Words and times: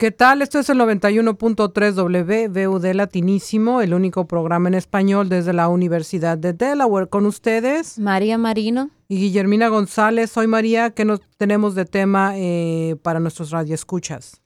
¿Qué 0.00 0.10
tal? 0.10 0.40
Esto 0.40 0.58
es 0.58 0.70
el 0.70 0.78
91.3 0.78 1.92
WVUD 1.92 2.94
Latinísimo, 2.94 3.82
el 3.82 3.92
único 3.92 4.26
programa 4.26 4.70
en 4.70 4.74
español 4.74 5.28
desde 5.28 5.52
la 5.52 5.68
Universidad 5.68 6.38
de 6.38 6.54
Delaware. 6.54 7.10
Con 7.10 7.26
ustedes, 7.26 7.98
María 7.98 8.38
Marino 8.38 8.88
y 9.08 9.18
Guillermina 9.18 9.68
González. 9.68 10.30
Soy 10.30 10.46
María. 10.46 10.88
¿Qué 10.88 11.04
nos 11.04 11.20
tenemos 11.36 11.74
de 11.74 11.84
tema 11.84 12.32
eh, 12.36 12.96
para 13.02 13.20
nuestros 13.20 13.50
radioescuchas? 13.50 14.40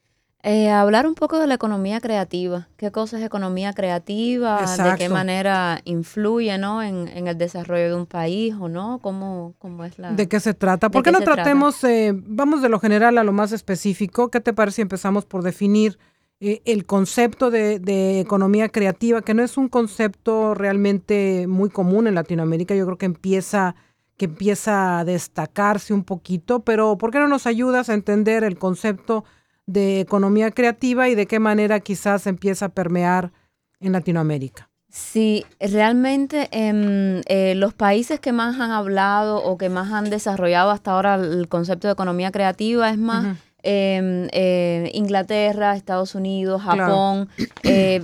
Eh, 0.47 0.69
hablar 0.69 1.07
un 1.07 1.15
poco 1.15 1.39
de 1.39 1.47
la 1.47 1.55
economía 1.55 2.03
creativa. 2.03 2.69
¿Qué 2.77 2.93
cosa 2.93 3.19
es 3.19 3.25
economía 3.25 3.73
creativa? 3.73 4.61
¿De 4.61 4.99
qué 4.99 5.09
manera 5.09 5.81
influye 5.87 6.59
¿no? 6.59 6.83
en, 6.83 7.09
el 7.09 7.39
desarrollo 7.39 7.89
de 7.89 7.95
un 7.95 8.05
país 8.05 8.55
o 8.61 8.69
no? 8.69 8.99
¿Cómo, 8.99 9.55
cómo 9.59 9.87
es 9.87 9.99
la...? 9.99 10.13
¿De 10.13 10.29
qué 10.29 10.41
se 10.41 10.53
trata? 10.53 10.91
¿Por 10.91 11.03
qué, 11.03 11.13
no 11.13 11.23
tratemos, 11.23 11.83
eh, 11.85 12.13
vamos 12.15 12.61
de 12.61 12.69
lo 12.69 12.79
general 12.79 13.17
a 13.17 13.25
lo 13.25 13.33
más 13.33 13.53
específico? 13.53 14.31
¿Qué 14.31 14.41
te 14.41 14.53
parece 14.53 14.77
si 14.77 14.83
empezamos 14.83 15.25
por 15.25 15.43
definir 15.43 15.99
eh, 16.41 16.61
el 16.67 16.85
concepto 16.85 17.51
de, 17.51 17.79
de, 17.79 18.21
economía 18.21 18.69
creativa, 18.69 19.23
que 19.23 19.33
no 19.33 19.43
es 19.43 19.57
un 19.57 19.71
concepto 19.71 20.53
realmente 20.53 21.47
muy 21.49 21.71
común 21.71 22.07
en 22.07 22.17
Latinoamérica? 22.17 22.75
Yo 22.75 22.85
creo 22.85 22.99
que 22.99 23.07
empieza 23.07 23.77
que 24.19 24.27
empieza 24.27 24.99
a 25.01 25.05
destacarse 25.05 25.95
un 25.95 26.05
poquito, 26.05 26.61
pero 26.61 26.99
¿por 26.99 27.11
qué 27.11 27.19
no 27.19 27.29
nos 27.29 27.47
ayudas 27.47 27.89
a 27.89 27.95
entender 27.95 28.45
el 28.45 28.59
concepto 28.59 29.25
de 29.67 30.01
economía 30.01 30.51
creativa 30.51 31.09
y 31.09 31.15
de 31.15 31.27
qué 31.27 31.39
manera 31.39 31.81
quizás 31.81 32.27
empieza 32.27 32.67
a 32.67 32.69
permear 32.71 33.33
en 33.81 33.93
Latinoamérica. 33.93 34.71
Sí, 34.95 35.45
realmente 35.59 36.49
en 36.53 37.23
eh, 37.27 37.55
los 37.57 37.75
países 37.75 38.21
que 38.21 38.33
más 38.33 38.61
han 38.61 38.71
hablado 38.71 39.43
o 39.43 39.59
que 39.59 39.69
más 39.69 39.93
han 39.93 40.09
desarrollado 40.09 40.71
hasta 40.71 40.93
ahora 40.93 41.17
el 41.17 41.49
concepto 41.49 41.89
de 41.89 41.95
economía 41.95 42.31
creativa 42.31 42.89
es 42.91 42.99
más 42.99 43.37
em, 43.65 44.29
eh, 44.31 44.93
Inglaterra, 44.95 45.75
Estados 45.75 46.15
Unidos, 46.15 46.63
Japón, 46.63 47.29
eh, 47.65 48.01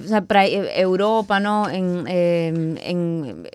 Europa, 0.74 1.38
¿no? 1.38 1.71
En, 1.71 2.09
em, 2.09 2.77
en, 2.79 3.49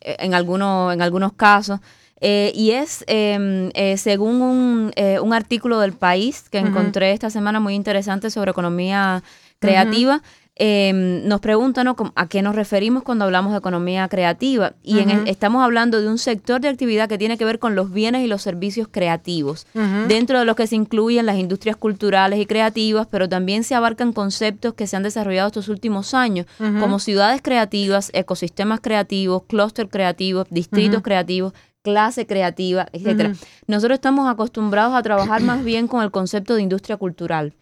en, 0.00 0.34
algunos, 0.34 0.94
en 0.94 1.02
algunos 1.02 1.34
casos. 1.34 1.80
Eh, 2.20 2.52
y 2.54 2.72
es 2.72 3.04
em, 3.06 3.70
eh, 3.74 3.96
según 3.96 4.42
un, 4.42 4.92
eh, 4.96 5.20
un, 5.20 5.32
artículo 5.32 5.78
del 5.78 5.92
país 5.92 6.48
que 6.50 6.58
encontré 6.58 7.12
esta 7.12 7.30
semana 7.30 7.60
muy 7.60 7.74
interesante 7.74 8.30
sobre 8.30 8.50
economía 8.50 9.22
creativa. 9.60 10.22
Em, 10.60 11.24
nos 11.28 11.40
preguntan 11.40 11.86
a 12.16 12.26
qué 12.26 12.42
nos 12.42 12.56
referimos 12.56 13.04
cuando 13.04 13.24
hablamos 13.24 13.52
de 13.52 13.58
economía 13.58 14.08
creativa. 14.08 14.72
Y 14.82 14.98
estamos 15.26 15.62
hablando 15.62 16.00
de 16.00 16.08
un 16.08 16.18
sector 16.18 16.60
de 16.60 16.66
actividad 16.66 17.08
que 17.08 17.16
tiene 17.16 17.38
que 17.38 17.44
ver 17.44 17.60
con 17.60 17.76
los 17.76 17.92
bienes 17.92 18.24
y 18.24 18.26
los 18.26 18.42
servicios 18.42 18.88
creativos, 18.90 19.68
dentro 20.08 20.40
de 20.40 20.44
los 20.44 20.56
que 20.56 20.66
se 20.66 20.74
incluyen 20.74 21.26
las 21.26 21.38
industrias 21.38 21.76
culturales 21.76 22.40
y 22.40 22.46
creativas, 22.46 23.06
pero 23.08 23.28
también 23.28 23.62
se 23.62 23.76
abarcan 23.76 24.12
conceptos 24.12 24.74
que 24.74 24.88
se 24.88 24.96
han 24.96 25.04
desarrollado 25.04 25.46
estos 25.46 25.68
últimos 25.68 26.12
años, 26.12 26.46
como 26.80 26.98
ciudades 26.98 27.40
creativas, 27.40 28.10
ecosistemas 28.12 28.80
creativos, 28.80 29.44
clúster 29.46 29.88
creativos, 29.88 30.48
distritos 30.50 31.02
creativos, 31.02 31.52
clase 31.88 32.26
creativa, 32.26 32.86
etcétera. 32.92 33.32
Nosotros 33.66 33.96
estamos 33.96 34.30
acostumbrados 34.30 34.94
a 34.94 35.02
trabajar 35.02 35.42
más 35.42 35.64
bien 35.64 35.88
con 35.88 36.02
el 36.02 36.10
concepto 36.10 36.54
de 36.54 36.62
industria 36.62 36.96
cultural. 36.96 37.54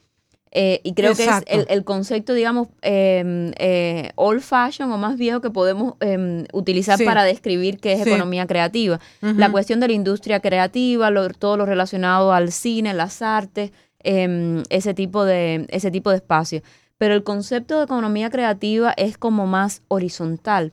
Eh, 0.59 0.81
y 0.85 0.95
creo 0.95 1.15
que 1.15 1.25
es 1.25 1.67
el, 1.69 1.85
concepto, 1.85 2.33
digamos, 2.33 2.69
em, 2.81 3.53
eh, 3.59 4.11
old 4.15 4.41
fashion 4.41 4.91
o 4.91 4.97
más 4.97 5.17
viejo 5.19 5.43
que 5.43 5.51
podemos 5.51 5.95
em, 6.01 6.45
utilizar 6.53 6.99
para 7.05 7.25
describir 7.25 7.79
qué 7.79 7.93
es 7.93 8.07
economía 8.07 8.47
creativa. 8.47 8.99
La 9.21 9.51
cuestión 9.51 9.81
de 9.81 9.89
la 9.89 9.93
industria 9.93 10.41
creativa, 10.41 11.11
todo 11.39 11.59
lo 11.59 11.67
relacionado 11.67 12.33
al 12.33 12.53
cine, 12.53 12.95
las 12.95 13.21
artes, 13.21 13.71
em, 14.03 14.63
ese, 14.71 14.95
tipo 14.95 15.25
de, 15.25 15.67
ese 15.69 15.91
tipo 15.91 16.11
de 16.11 16.17
espacio 16.17 16.63
pero 16.99 17.15
el 17.15 17.23
concepto 17.23 17.79
de 17.79 17.85
economía 17.85 18.31
creativa 18.31 18.93
es 18.97 19.19
como 19.19 19.47
más 19.47 19.83
horizontal 19.89 20.73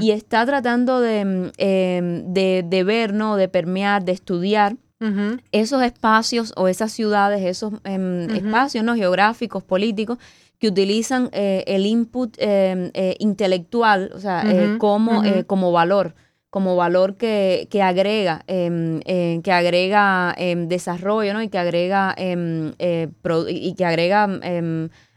y 0.00 0.10
está 0.10 0.44
tratando 0.44 1.00
de, 1.00 1.50
em, 1.56 2.32
de, 2.34 2.84
ver, 2.84 3.14
¿no? 3.14 3.36
de 3.36 3.48
permear, 3.48 4.04
de 4.04 4.12
estudiar 4.12 4.76
esos 5.50 5.82
espacios 5.82 6.52
o 6.56 6.68
esas 6.68 6.92
ciudades, 6.92 7.42
esos 7.42 7.72
em, 7.84 8.30
espacios 8.30 8.84
¿no? 8.84 8.94
geográficos, 8.94 9.64
políticos, 9.64 10.18
que 10.58 10.68
utilizan 10.68 11.28
eh, 11.32 11.64
el 11.66 11.86
input 11.86 12.36
em, 12.38 12.90
eh, 12.94 13.16
intelectual, 13.18 14.12
o 14.14 14.20
sea, 14.20 14.44
eh, 14.46 14.76
como, 14.78 15.22
como 15.46 15.72
valor 15.72 16.14
como 16.50 16.76
valor 16.76 17.16
que, 17.16 17.66
que 17.70 17.80
agrega, 17.80 18.44
que 18.46 19.52
agrega 19.52 20.36
desarrollo, 20.66 21.32
¿no? 21.32 21.40
Y 21.40 21.48
que 21.48 21.56
agrega, 21.56 22.14
y 22.18 23.74
que 23.74 23.84
agrega 23.86 24.28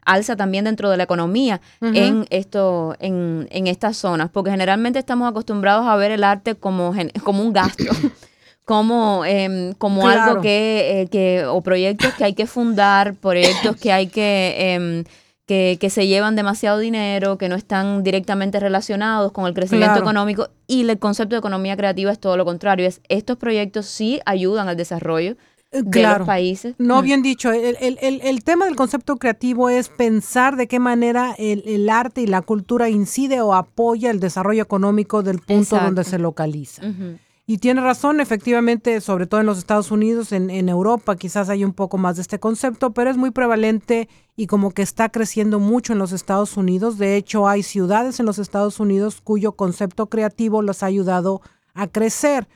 alza 0.05 0.35
también 0.35 0.65
dentro 0.65 0.89
de 0.89 0.97
la 0.97 1.03
economía 1.03 1.59
en 1.81 2.25
esto, 2.29 2.95
en, 2.99 3.47
en, 3.51 3.67
estas 3.67 3.97
zonas, 3.97 4.29
porque 4.31 4.51
generalmente 4.51 4.99
estamos 4.99 5.29
acostumbrados 5.29 5.85
a 5.87 5.95
ver 5.95 6.11
el 6.11 6.23
arte 6.23 6.55
como, 6.55 6.93
como 7.23 7.41
un 7.43 7.51
gasto. 7.51 7.83
como, 8.65 9.23
em, 9.25 9.73
como 9.73 10.07
algo 10.07 10.41
que, 10.41 11.01
eh, 11.01 11.07
que, 11.07 11.45
o 11.45 11.61
proyectos 11.61 12.13
que 12.15 12.23
hay 12.23 12.33
que 12.33 12.47
fundar, 12.47 13.13
proyectos 13.13 13.75
que 13.75 13.91
hay 13.91 14.07
que, 14.07 14.55
em, 14.57 15.03
que, 15.45 15.77
que, 15.79 15.91
se 15.91 16.07
llevan 16.07 16.35
demasiado 16.35 16.79
dinero, 16.79 17.37
que 17.37 17.47
no 17.47 17.55
están 17.55 18.03
directamente 18.03 18.59
relacionados 18.59 19.31
con 19.31 19.45
el 19.45 19.53
crecimiento 19.53 19.99
económico. 19.99 20.49
Y 20.65 20.89
el 20.89 20.97
concepto 20.97 21.35
de 21.35 21.39
economía 21.39 21.77
creativa 21.77 22.11
es 22.11 22.19
todo 22.19 22.37
lo 22.37 22.45
contrario, 22.45 22.87
es 22.87 23.01
estos 23.07 23.37
proyectos 23.37 23.85
sí 23.85 24.19
ayudan 24.25 24.67
al 24.67 24.75
desarrollo, 24.75 25.35
de 25.71 26.03
los 26.03 26.25
países. 26.25 26.75
No, 26.77 27.01
bien 27.01 27.21
dicho, 27.21 27.51
el, 27.51 28.43
tema 28.43 28.65
del 28.65 28.75
concepto 28.75 29.17
creativo 29.17 29.69
es 29.69 29.89
pensar 29.89 30.55
de 30.55 30.67
qué 30.67 30.79
manera 30.79 31.35
el, 31.37 31.89
arte 31.89 32.21
y 32.21 32.27
la 32.27 32.41
cultura 32.41 32.89
incide 32.89 33.41
o 33.41 33.53
apoya 33.53 34.11
el 34.11 34.19
desarrollo 34.19 34.63
económico 34.63 35.23
del 35.23 35.39
punto 35.39 35.77
donde 35.77 36.03
se 36.03 36.19
localiza. 36.19 36.81
Y 37.47 37.59
tiene 37.59 37.81
razón, 37.81 38.21
efectivamente, 38.21 38.99
sobre 39.01 39.27
todo 39.27 39.39
en 39.39 39.45
los 39.45 39.59
Estados 39.59 39.91
Unidos, 39.91 40.31
en, 40.31 40.49
en, 40.49 40.67
Europa 40.67 41.15
quizás 41.15 41.47
hay 41.49 41.63
un 41.63 41.73
poco 41.73 41.99
más 41.99 42.15
de 42.15 42.23
este 42.23 42.39
concepto, 42.39 42.91
pero 42.91 43.11
es 43.11 43.17
muy 43.17 43.29
prevalente 43.29 44.09
y 44.35 44.47
como 44.47 44.71
que 44.71 44.81
está 44.81 45.09
creciendo 45.09 45.59
mucho 45.59 45.93
en 45.93 45.99
los 45.99 46.11
Estados 46.11 46.57
Unidos. 46.57 46.97
De 46.97 47.15
hecho, 47.17 47.47
hay 47.47 47.61
ciudades 47.61 48.19
en 48.19 48.25
los 48.25 48.39
Estados 48.39 48.79
Unidos 48.79 49.21
cuyo 49.21 49.51
concepto 49.51 50.07
creativo 50.07 50.63
los 50.63 50.81
ha 50.81 50.87
ayudado 50.87 51.41
a 51.75 51.85
crecer. 51.85 52.47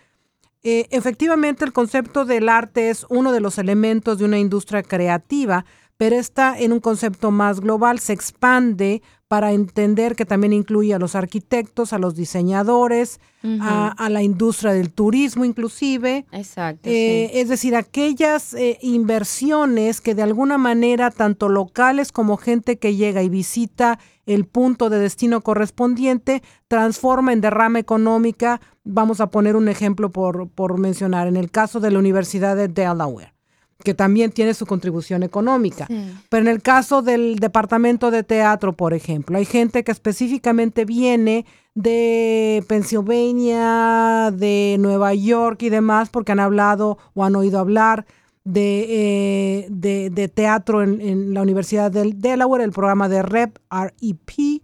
Eh, 0.63 0.87
efectivamente, 0.91 1.63
el 1.63 1.71
concepto 1.71 2.25
del 2.25 2.49
arte 2.49 2.89
es 2.89 3.05
uno 3.09 3.31
de 3.31 3.39
los 3.39 3.57
elementos 3.57 4.17
de 4.17 4.25
una 4.25 4.39
industria 4.39 4.83
creativa, 4.83 5.65
pero 5.95 6.17
está 6.17 6.59
en 6.59 6.73
un 6.73 6.79
concepto 6.79 7.31
más 7.31 7.61
global, 7.61 7.99
se 7.99 8.13
expande 8.13 9.01
para 9.29 9.51
entender 9.51 10.15
que 10.15 10.25
también 10.25 10.53
incluye 10.53 10.91
a 10.91 10.97
los 10.97 11.13
arquitectos, 11.13 11.93
a 11.93 11.99
los 11.99 12.15
diseñadores, 12.15 13.19
a, 13.61 14.09
la 14.09 14.23
industria 14.23 14.73
del 14.73 14.91
turismo 14.91 15.45
inclusive. 15.45 16.25
Exacto. 16.31 16.89
Eh, 16.89 17.29
es 17.39 17.47
decir, 17.47 17.75
aquellas 17.75 18.55
eh, 18.55 18.79
inversiones 18.81 20.01
que 20.01 20.15
de 20.15 20.23
alguna 20.23 20.57
manera, 20.57 21.11
tanto 21.11 21.47
locales 21.47 22.11
como 22.11 22.37
gente 22.37 22.79
que 22.79 22.95
llega 22.95 23.21
y 23.21 23.29
visita 23.29 23.99
el 24.25 24.45
punto 24.45 24.89
de 24.89 24.97
destino 24.97 25.41
correspondiente, 25.41 26.41
transforma 26.67 27.31
en 27.31 27.41
derrama 27.41 27.77
económica. 27.77 28.59
Vamos 28.83 29.21
a 29.21 29.29
poner 29.29 29.55
un 29.55 29.69
ejemplo 29.69 30.11
por, 30.11 30.49
por 30.49 30.79
mencionar, 30.79 31.27
en 31.27 31.37
el 31.37 31.51
caso 31.51 31.79
de 31.79 31.91
la 31.91 31.99
Universidad 31.99 32.55
de 32.55 32.67
Delaware 32.67 33.38
que 33.83 33.93
también 33.93 34.31
tiene 34.31 34.53
su 34.53 34.65
contribución 34.65 35.23
económica. 35.23 35.87
Pero 36.29 36.41
en 36.41 36.47
el 36.47 36.61
caso 36.61 37.01
del 37.01 37.37
departamento 37.37 38.11
de 38.11 38.23
teatro, 38.23 38.73
por 38.73 38.93
ejemplo, 38.93 39.37
hay 39.37 39.45
gente 39.45 39.83
que 39.83 39.91
específicamente 39.91 40.85
viene 40.85 41.45
de 41.75 42.63
Pennsylvania, 42.67 44.31
de 44.33 44.75
Nueva 44.79 45.13
York 45.13 45.61
y 45.63 45.69
demás, 45.69 46.09
porque 46.09 46.33
han 46.33 46.41
hablado 46.41 46.97
o 47.13 47.23
han 47.23 47.35
oído 47.35 47.59
hablar 47.59 48.05
de, 48.43 48.85
eh, 48.89 49.67
de, 49.69 50.27
teatro 50.27 50.83
en, 50.83 51.33
la 51.33 51.41
Universidad 51.41 51.91
del 51.91 52.19
Delaware, 52.19 52.63
el 52.63 52.71
programa 52.71 53.07
de 53.07 53.21
REP, 53.21 53.57
REP. 53.69 54.61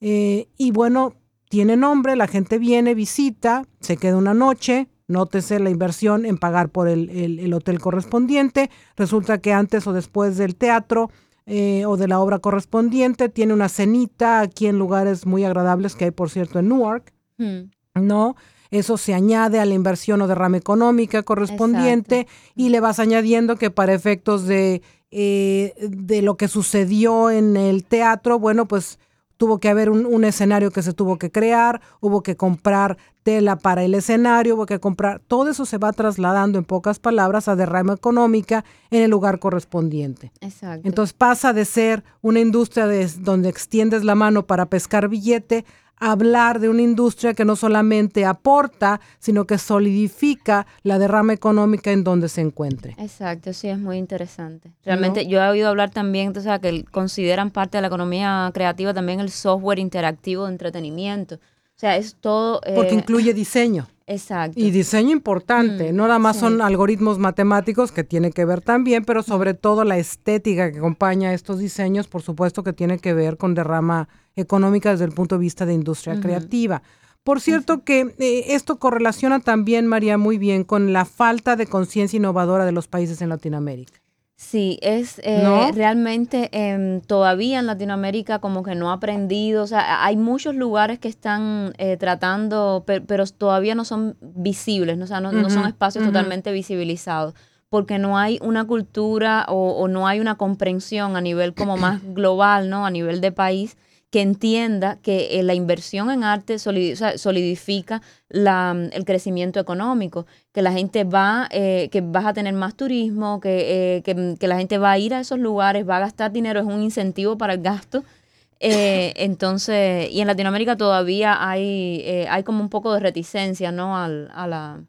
Eh, 0.00 0.48
y 0.56 0.70
bueno, 0.72 1.14
tiene 1.48 1.76
nombre, 1.76 2.16
la 2.16 2.28
gente 2.28 2.58
viene, 2.58 2.94
visita, 2.94 3.64
se 3.80 3.96
queda 3.96 4.16
una 4.16 4.34
noche, 4.34 4.88
Nótese 5.12 5.60
la 5.60 5.70
inversión 5.70 6.26
en 6.26 6.38
pagar 6.38 6.70
por 6.70 6.88
el, 6.88 7.54
hotel 7.54 7.78
correspondiente. 7.78 8.70
Resulta 8.96 9.38
que 9.38 9.52
antes 9.52 9.86
o 9.86 9.92
después 9.92 10.36
del 10.36 10.56
teatro 10.56 11.10
eh, 11.46 11.84
o 11.86 11.96
de 11.96 12.08
la 12.08 12.18
obra 12.18 12.38
correspondiente 12.38 13.28
tiene 13.28 13.52
una 13.52 13.68
cenita 13.68 14.40
aquí 14.40 14.66
en 14.66 14.78
lugares 14.78 15.26
muy 15.26 15.44
agradables 15.44 15.94
que 15.94 16.06
hay, 16.06 16.10
por 16.10 16.30
cierto, 16.30 16.58
en 16.58 16.68
Newark. 16.68 17.12
Hmm. 17.38 17.70
¿No? 17.94 18.36
Eso 18.70 18.96
se 18.96 19.12
añade 19.12 19.60
a 19.60 19.66
la 19.66 19.74
inversión 19.74 20.22
o 20.22 20.26
derrama 20.26 20.56
económica 20.56 21.22
correspondiente 21.22 22.26
y 22.54 22.70
le 22.70 22.80
vas 22.80 22.98
añadiendo 22.98 23.56
que 23.56 23.70
para 23.70 23.92
efectos 23.92 24.46
de, 24.46 24.80
eh, 25.10 25.74
de 25.78 26.22
lo 26.22 26.38
que 26.38 26.48
sucedió 26.48 27.30
en 27.30 27.58
el 27.58 27.84
teatro, 27.84 28.38
bueno, 28.38 28.66
pues 28.66 28.98
tuvo 29.42 29.58
que 29.58 29.68
haber 29.68 29.90
un, 29.90 30.24
escenario 30.24 30.70
que 30.70 30.82
se 30.82 30.92
tuvo 30.92 31.18
que 31.18 31.32
crear, 31.32 31.80
hubo 31.98 32.22
que 32.22 32.36
comprar 32.36 32.96
tela 33.24 33.56
para 33.56 33.82
el 33.82 33.92
escenario, 33.92 34.54
hubo 34.54 34.66
que 34.66 34.78
comprar, 34.78 35.18
todo 35.18 35.50
eso 35.50 35.66
se 35.66 35.78
va 35.78 35.92
trasladando 35.92 36.60
en 36.60 36.64
pocas 36.64 37.00
palabras 37.00 37.48
a 37.48 37.56
derrama 37.56 37.94
económica 37.94 38.64
en 38.92 39.02
el 39.02 39.10
lugar 39.10 39.40
correspondiente. 39.40 40.30
Exacto. 40.40 40.86
Entonces 40.86 41.12
pasa 41.12 41.52
de 41.52 41.64
ser 41.64 42.04
una 42.20 42.38
industria 42.38 42.86
de, 42.86 43.04
donde 43.18 43.48
extiendes 43.48 44.04
la 44.04 44.14
mano 44.14 44.46
para 44.46 44.66
pescar 44.66 45.08
billete 45.08 45.64
hablar 45.96 46.58
de 46.58 46.68
una 46.68 46.82
industria 46.82 47.34
que 47.34 47.44
no 47.44 47.54
solamente 47.54 48.24
aporta, 48.24 49.00
sino 49.18 49.46
que 49.46 49.58
solidifica 49.58 50.66
la 50.82 50.98
derrama 50.98 51.32
económica 51.32 51.92
en 51.92 52.02
donde 52.04 52.28
se 52.28 52.40
encuentre. 52.40 52.96
Exacto, 52.98 53.52
sí, 53.52 53.68
es 53.68 53.78
muy 53.78 53.98
interesante. 53.98 54.72
Realmente 54.84 55.26
yo 55.26 55.40
he 55.40 55.48
oído 55.48 55.68
hablar 55.68 55.90
también, 55.90 56.36
o 56.36 56.40
sea, 56.40 56.58
que 56.58 56.84
consideran 56.84 57.50
parte 57.50 57.78
de 57.78 57.82
la 57.82 57.86
economía 57.86 58.50
creativa 58.52 58.92
también 58.92 59.20
el 59.20 59.30
software 59.30 59.78
interactivo 59.78 60.46
de 60.46 60.52
entretenimiento. 60.52 61.38
O 61.82 61.84
sea, 61.84 61.96
es 61.96 62.14
todo... 62.14 62.60
Porque 62.76 62.92
eh, 62.92 62.98
incluye 62.98 63.34
diseño. 63.34 63.88
Exacto. 64.06 64.60
Y 64.60 64.70
diseño 64.70 65.10
importante, 65.10 65.92
mm, 65.92 65.96
no 65.96 66.06
nada 66.06 66.20
más 66.20 66.36
son 66.38 66.62
algoritmos 66.62 67.18
matemáticos 67.18 67.90
que 67.90 68.04
tiene 68.04 68.30
que 68.30 68.44
ver 68.44 68.60
también, 68.60 69.04
pero 69.04 69.24
sobre 69.24 69.54
todo 69.54 69.82
la 69.82 69.98
estética 69.98 70.70
que 70.70 70.78
acompaña 70.78 71.34
estos 71.34 71.58
diseños, 71.58 72.06
por 72.06 72.22
supuesto 72.22 72.62
que 72.62 72.72
tiene 72.72 73.00
que 73.00 73.14
ver 73.14 73.36
con 73.36 73.54
derrama 73.54 74.08
económica 74.36 74.92
desde 74.92 75.06
el 75.06 75.10
punto 75.10 75.34
de 75.34 75.40
vista 75.40 75.66
de 75.66 75.74
industria 75.74 76.20
creativa. 76.20 76.84
Por 77.24 77.40
cierto 77.40 77.82
que 77.82 78.14
eh, 78.20 78.44
esto 78.54 78.78
correlaciona 78.78 79.40
también, 79.40 79.88
María, 79.88 80.18
muy 80.18 80.38
bien 80.38 80.62
con 80.62 80.92
la 80.92 81.04
falta 81.04 81.56
de 81.56 81.66
conciencia 81.66 82.16
innovadora 82.16 82.64
de 82.64 82.70
los 82.70 82.86
países 82.86 83.22
en 83.22 83.28
Latinoamérica. 83.28 84.01
Sí, 84.36 84.78
es 84.82 85.20
eh, 85.22 85.70
realmente 85.72 86.48
em, 86.52 87.00
todavía 87.00 87.60
en 87.60 87.66
Latinoamérica 87.66 88.40
como 88.40 88.62
que 88.62 88.74
no 88.74 88.90
ha 88.90 88.94
aprendido, 88.94 89.62
o 89.62 89.66
sea, 89.66 90.04
hay 90.04 90.16
muchos 90.16 90.54
lugares 90.56 90.98
que 90.98 91.08
están 91.08 91.74
eh, 91.78 91.96
tratando, 91.96 92.84
pero 92.84 93.26
todavía 93.26 93.74
no 93.74 93.84
son 93.84 94.16
visibles, 94.20 94.98
¿no? 94.98 95.04
o 95.04 95.06
sea, 95.06 95.20
no, 95.20 95.30
son 95.48 95.66
espacios 95.66 96.04
totalmente 96.04 96.50
visibilizados, 96.50 97.34
porque 97.68 97.98
no 97.98 98.18
hay 98.18 98.38
una 98.42 98.64
cultura 98.66 99.46
o, 99.48 99.72
o, 99.72 99.86
no 99.86 100.08
hay 100.08 100.18
una 100.18 100.34
comprensión 100.36 101.16
a 101.16 101.20
nivel 101.20 101.54
como 101.54 101.76
más 101.76 102.00
global, 102.14 102.68
¿no? 102.68 102.84
A 102.84 102.90
nivel 102.90 103.20
de 103.20 103.32
país 103.32 103.76
que 104.12 104.20
entienda 104.20 104.98
que 105.00 105.40
eh, 105.40 105.42
la 105.42 105.54
inversión 105.54 106.10
en 106.10 106.22
arte 106.22 106.58
solidifica 106.58 108.02
mm, 108.30 108.92
el 108.92 109.04
crecimiento 109.06 109.58
económico, 109.58 110.26
que 110.52 110.60
la 110.60 110.70
gente 110.70 111.04
va, 111.04 111.48
eh, 111.50 111.88
que 111.90 112.02
vas 112.02 112.26
a 112.26 112.34
tener 112.34 112.52
más 112.52 112.74
turismo, 112.74 113.40
eh, 113.42 114.02
mm, 114.04 114.34
que, 114.34 114.46
la 114.46 114.58
gente 114.58 114.76
va 114.76 114.92
a 114.92 114.98
ir 114.98 115.14
a 115.14 115.20
esos 115.20 115.38
lugares, 115.38 115.88
va 115.88 115.96
a 115.96 116.00
gastar 116.00 116.30
dinero, 116.30 116.60
es 116.60 116.66
un 116.66 116.82
incentivo 116.82 117.38
para 117.38 117.54
el 117.54 117.62
gasto. 117.62 118.04
entonces, 118.60 120.10
y 120.10 120.20
en 120.20 120.26
Latinoamérica 120.26 120.76
todavía 120.76 121.48
hay, 121.48 122.26
hay 122.28 122.42
como 122.44 122.60
un 122.62 122.68
poco 122.68 122.92
de 122.92 123.00
reticencia, 123.00 123.72
¿no? 123.72 123.96
Al, 123.96 124.30
a 124.34 124.46
la... 124.46 124.80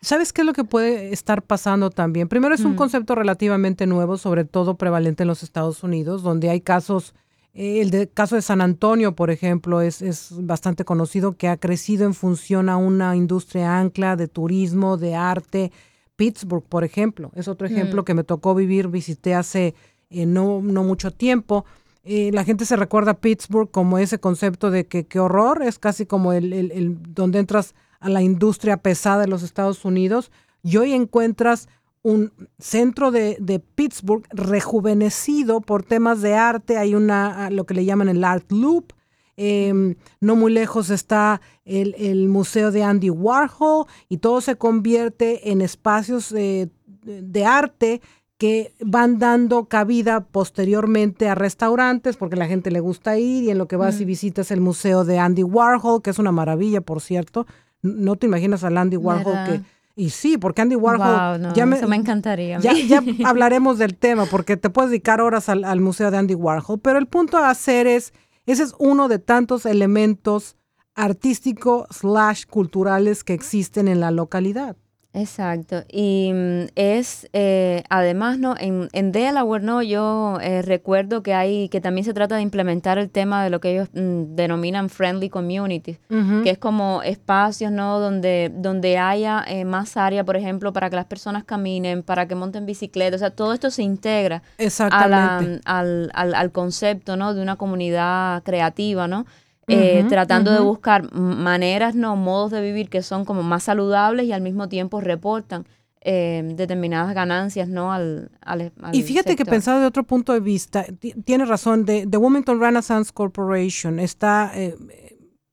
¿Sabes 0.00 0.32
qué 0.32 0.40
es 0.40 0.46
lo 0.46 0.54
que 0.54 0.64
puede 0.64 1.12
estar 1.12 1.42
pasando 1.42 1.90
también? 1.90 2.28
Primero 2.28 2.54
es 2.54 2.62
un 2.62 2.74
concepto 2.74 3.14
relativamente 3.14 3.86
nuevo, 3.86 4.16
sobre 4.16 4.44
todo 4.44 4.76
prevalente 4.76 5.24
en 5.24 5.28
los 5.28 5.42
Estados 5.42 5.84
Unidos, 5.84 6.22
donde 6.22 6.50
hay 6.50 6.62
casos 6.62 7.14
el 7.52 8.10
caso 8.12 8.36
de 8.36 8.42
San 8.42 8.60
Antonio, 8.60 9.14
por 9.14 9.30
ejemplo, 9.30 9.80
es, 9.80 10.02
es, 10.02 10.32
bastante 10.38 10.84
conocido 10.84 11.36
que 11.36 11.48
ha 11.48 11.56
crecido 11.56 12.06
en 12.06 12.14
función 12.14 12.68
a 12.68 12.76
una 12.76 13.16
industria 13.16 13.78
ancla 13.78 14.16
de 14.16 14.28
turismo, 14.28 14.96
de 14.96 15.14
arte. 15.14 15.72
Pittsburgh, 16.16 16.62
por 16.62 16.84
ejemplo, 16.84 17.32
es 17.34 17.48
otro 17.48 17.66
ejemplo 17.66 18.02
mm. 18.02 18.04
que 18.04 18.14
me 18.14 18.24
tocó 18.24 18.54
vivir, 18.54 18.88
visité 18.88 19.34
hace 19.34 19.74
eh, 20.10 20.26
no, 20.26 20.60
no 20.62 20.84
mucho 20.84 21.10
tiempo. 21.10 21.64
Eh, 22.04 22.30
la 22.32 22.44
gente 22.44 22.64
se 22.66 22.76
recuerda 22.76 23.12
a 23.12 23.20
Pittsburgh 23.20 23.70
como 23.70 23.98
ese 23.98 24.18
concepto 24.18 24.70
de 24.70 24.86
que 24.86 25.06
qué 25.06 25.18
horror, 25.18 25.62
es 25.62 25.78
casi 25.78 26.06
como 26.06 26.32
el, 26.32 26.52
el, 26.52 26.72
el, 26.72 26.98
donde 27.14 27.38
entras 27.38 27.74
a 28.00 28.08
la 28.08 28.22
industria 28.22 28.78
pesada 28.78 29.22
de 29.22 29.28
los 29.28 29.42
Estados 29.42 29.84
Unidos 29.84 30.30
y 30.62 30.76
hoy 30.76 30.92
encuentras 30.92 31.68
un 32.02 32.32
centro 32.58 33.10
de, 33.10 33.62
Pittsburgh 33.74 34.26
rejuvenecido 34.30 35.60
por 35.60 35.82
temas 35.82 36.22
de 36.22 36.34
arte. 36.34 36.78
Hay 36.78 36.94
una, 36.94 37.46
ah, 37.46 37.50
lo 37.50 37.64
que 37.66 37.74
le 37.74 37.84
llaman 37.84 38.08
el 38.08 38.24
Art 38.24 38.50
Loop. 38.50 38.92
Em, 39.36 39.94
no 40.20 40.36
muy 40.36 40.52
lejos 40.52 40.90
está 40.90 41.40
el, 41.64 42.28
Museo 42.28 42.70
de 42.70 42.82
Andy 42.82 43.10
Warhol 43.10 43.86
y 44.08 44.18
todo 44.18 44.40
se 44.40 44.56
convierte 44.56 45.50
en 45.50 45.62
espacios 45.62 46.30
de 46.30 47.44
arte 47.46 48.02
que 48.40 48.72
van 48.80 49.18
dando 49.18 49.66
cabida 49.66 50.24
posteriormente 50.24 51.28
a 51.28 51.34
restaurantes 51.34 52.16
porque 52.16 52.36
la 52.36 52.46
gente 52.46 52.70
le 52.70 52.80
gusta 52.80 53.18
ir 53.18 53.44
y 53.44 53.50
en 53.50 53.58
lo 53.58 53.68
que 53.68 53.76
vas 53.76 54.00
y 54.00 54.06
visitas 54.06 54.50
el 54.50 54.62
museo 54.62 55.04
de 55.04 55.18
Andy 55.18 55.42
Warhol, 55.42 56.00
que 56.00 56.08
es 56.08 56.18
una 56.18 56.32
maravilla, 56.32 56.80
por 56.80 57.02
cierto. 57.02 57.46
No 57.82 58.16
te 58.16 58.24
imaginas 58.24 58.64
al 58.64 58.78
Andy 58.78 58.96
Warhol 58.96 59.44
que 59.44 59.60
y 60.00 60.08
sí, 60.08 60.38
porque 60.38 60.62
Andy 60.62 60.76
Warhol... 60.76 61.52
ya 61.52 61.66
me, 61.66 61.76
eso 61.76 61.86
me 61.86 61.96
encantaría. 61.96 62.58
Ya, 62.58 62.72
ya, 62.72 63.02
hablaremos 63.24 63.76
del 63.76 63.96
tema, 63.96 64.24
porque 64.24 64.56
te 64.56 64.70
puedes 64.70 64.90
dedicar 64.90 65.20
horas 65.20 65.50
al, 65.50 65.62
al, 65.62 65.80
museo 65.80 66.10
de 66.10 66.16
Andy 66.16 66.34
Warhol, 66.34 66.80
pero 66.80 66.98
el 66.98 67.06
punto 67.06 67.36
a 67.36 67.50
hacer 67.50 67.86
es, 67.86 68.14
ese 68.46 68.62
es 68.62 68.74
uno 68.78 69.08
de 69.08 69.18
tantos 69.18 69.66
elementos 69.66 70.56
artísticos 70.94 71.86
slash 71.90 72.46
culturales 72.46 73.24
que 73.24 73.34
existen 73.34 73.88
en 73.88 74.00
la 74.00 74.10
localidad. 74.10 74.74
Exacto. 75.12 75.82
Y 75.90 76.30
mm, 76.32 76.66
es, 76.76 77.28
eh, 77.32 77.82
además, 77.90 78.38
¿no? 78.38 78.54
En, 78.56 78.88
en 78.92 79.10
Delaware, 79.10 79.62
¿no? 79.62 79.82
Yo 79.82 80.38
eh, 80.40 80.62
recuerdo 80.62 81.22
que 81.22 81.34
hay, 81.34 81.68
que 81.68 81.80
también 81.80 82.04
se 82.04 82.14
trata 82.14 82.36
de 82.36 82.42
implementar 82.42 82.96
el 82.98 83.10
tema 83.10 83.42
de 83.42 83.50
lo 83.50 83.60
que 83.60 83.72
ellos 83.72 83.88
mm, 83.92 84.36
denominan 84.36 84.88
friendly 84.88 85.28
communities, 85.28 85.98
que 86.08 86.50
es 86.50 86.58
como 86.58 87.02
espacios, 87.02 87.72
¿no? 87.72 87.98
Donde, 87.98 88.52
donde 88.54 88.98
haya 88.98 89.44
eh, 89.48 89.64
más 89.64 89.96
área, 89.96 90.24
por 90.24 90.36
ejemplo, 90.36 90.72
para 90.72 90.90
que 90.90 90.96
las 90.96 91.06
personas 91.06 91.42
caminen, 91.42 92.04
para 92.04 92.28
que 92.28 92.36
monten 92.36 92.64
bicicleta, 92.64 93.16
o 93.16 93.18
sea, 93.18 93.30
todo 93.30 93.52
esto 93.52 93.70
se 93.70 93.82
integra 93.82 94.42
Exactamente. 94.58 95.60
al, 95.64 96.10
al, 96.14 96.34
al 96.34 96.52
concepto, 96.52 97.16
¿no? 97.16 97.34
De 97.34 97.42
una 97.42 97.56
comunidad 97.56 98.44
creativa, 98.44 99.08
¿no? 99.08 99.26
Eh, 99.70 100.04
tratando 100.08 100.50
de 100.50 100.60
buscar 100.60 101.12
maneras, 101.14 101.94
no 101.94 102.16
modos 102.16 102.50
de 102.50 102.60
vivir 102.60 102.88
que 102.88 103.02
son 103.02 103.24
como 103.24 103.42
más 103.42 103.64
saludables 103.64 104.26
y 104.26 104.32
al 104.32 104.42
mismo 104.42 104.68
tiempo 104.68 105.00
reportan 105.00 105.66
eh, 106.02 106.42
determinadas 106.54 107.14
ganancias 107.14 107.68
no 107.68 107.92
al, 107.92 108.30
al, 108.40 108.72
y 108.92 109.02
fíjate 109.02 109.36
que 109.36 109.44
pensado 109.44 109.80
de 109.80 109.86
otro 109.86 110.02
punto 110.02 110.32
de 110.32 110.40
vista 110.40 110.86
tiene 111.26 111.44
razón 111.44 111.84
The 111.84 112.16
Wilmington 112.16 112.58
Renaissance 112.58 113.10
Corporation 113.12 113.98
está 113.98 114.50
eh, 114.54 114.74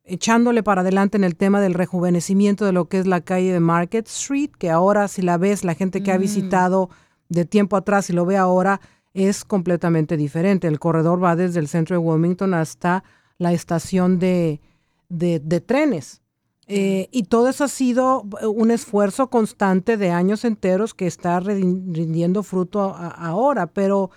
echándole 0.05 0.63
para 0.63 0.81
adelante 0.81 1.17
en 1.17 1.25
el 1.25 1.35
tema 1.35 1.59
del 1.59 1.73
rejuvenecimiento 1.73 2.63
de 2.63 2.71
lo 2.71 2.85
que 2.85 2.99
es 2.99 3.07
la 3.07 3.19
calle 3.19 3.51
de 3.51 3.59
Market 3.59 4.07
Street 4.07 4.51
que 4.57 4.69
ahora 4.69 5.09
si 5.09 5.21
la 5.21 5.37
ves 5.37 5.65
la 5.65 5.75
gente 5.75 6.01
que 6.01 6.13
ha 6.13 6.17
mm. 6.17 6.21
visitado 6.21 6.89
de 7.27 7.43
tiempo 7.43 7.75
atrás 7.75 8.09
y 8.09 8.13
lo 8.13 8.25
ve 8.25 8.37
ahora 8.37 8.79
es 9.13 9.45
completamente 9.45 10.15
diferente. 10.15 10.67
El 10.67 10.79
corredor 10.79 11.23
va 11.23 11.35
desde 11.35 11.59
el 11.59 11.67
centro 11.67 11.95
de 11.95 11.97
Wilmington 11.97 12.53
hasta 12.53 13.03
la 13.37 13.53
estación 13.53 14.19
de, 14.19 14.61
de, 15.09 15.61
trenes. 15.61 16.21
Eh, 16.67 17.07
y 17.11 17.23
todo 17.23 17.47
eso 17.47 17.63
ha 17.63 17.69
sido 17.69 18.23
un 18.43 18.71
esfuerzo 18.71 19.29
constante 19.29 19.95
de 19.95 20.11
años 20.11 20.43
enteros 20.43 20.93
que 20.93 21.07
está 21.07 21.39
rindiendo 21.39 22.43
fruto 22.43 22.93
ahora, 22.95 23.67
pero 23.67 24.11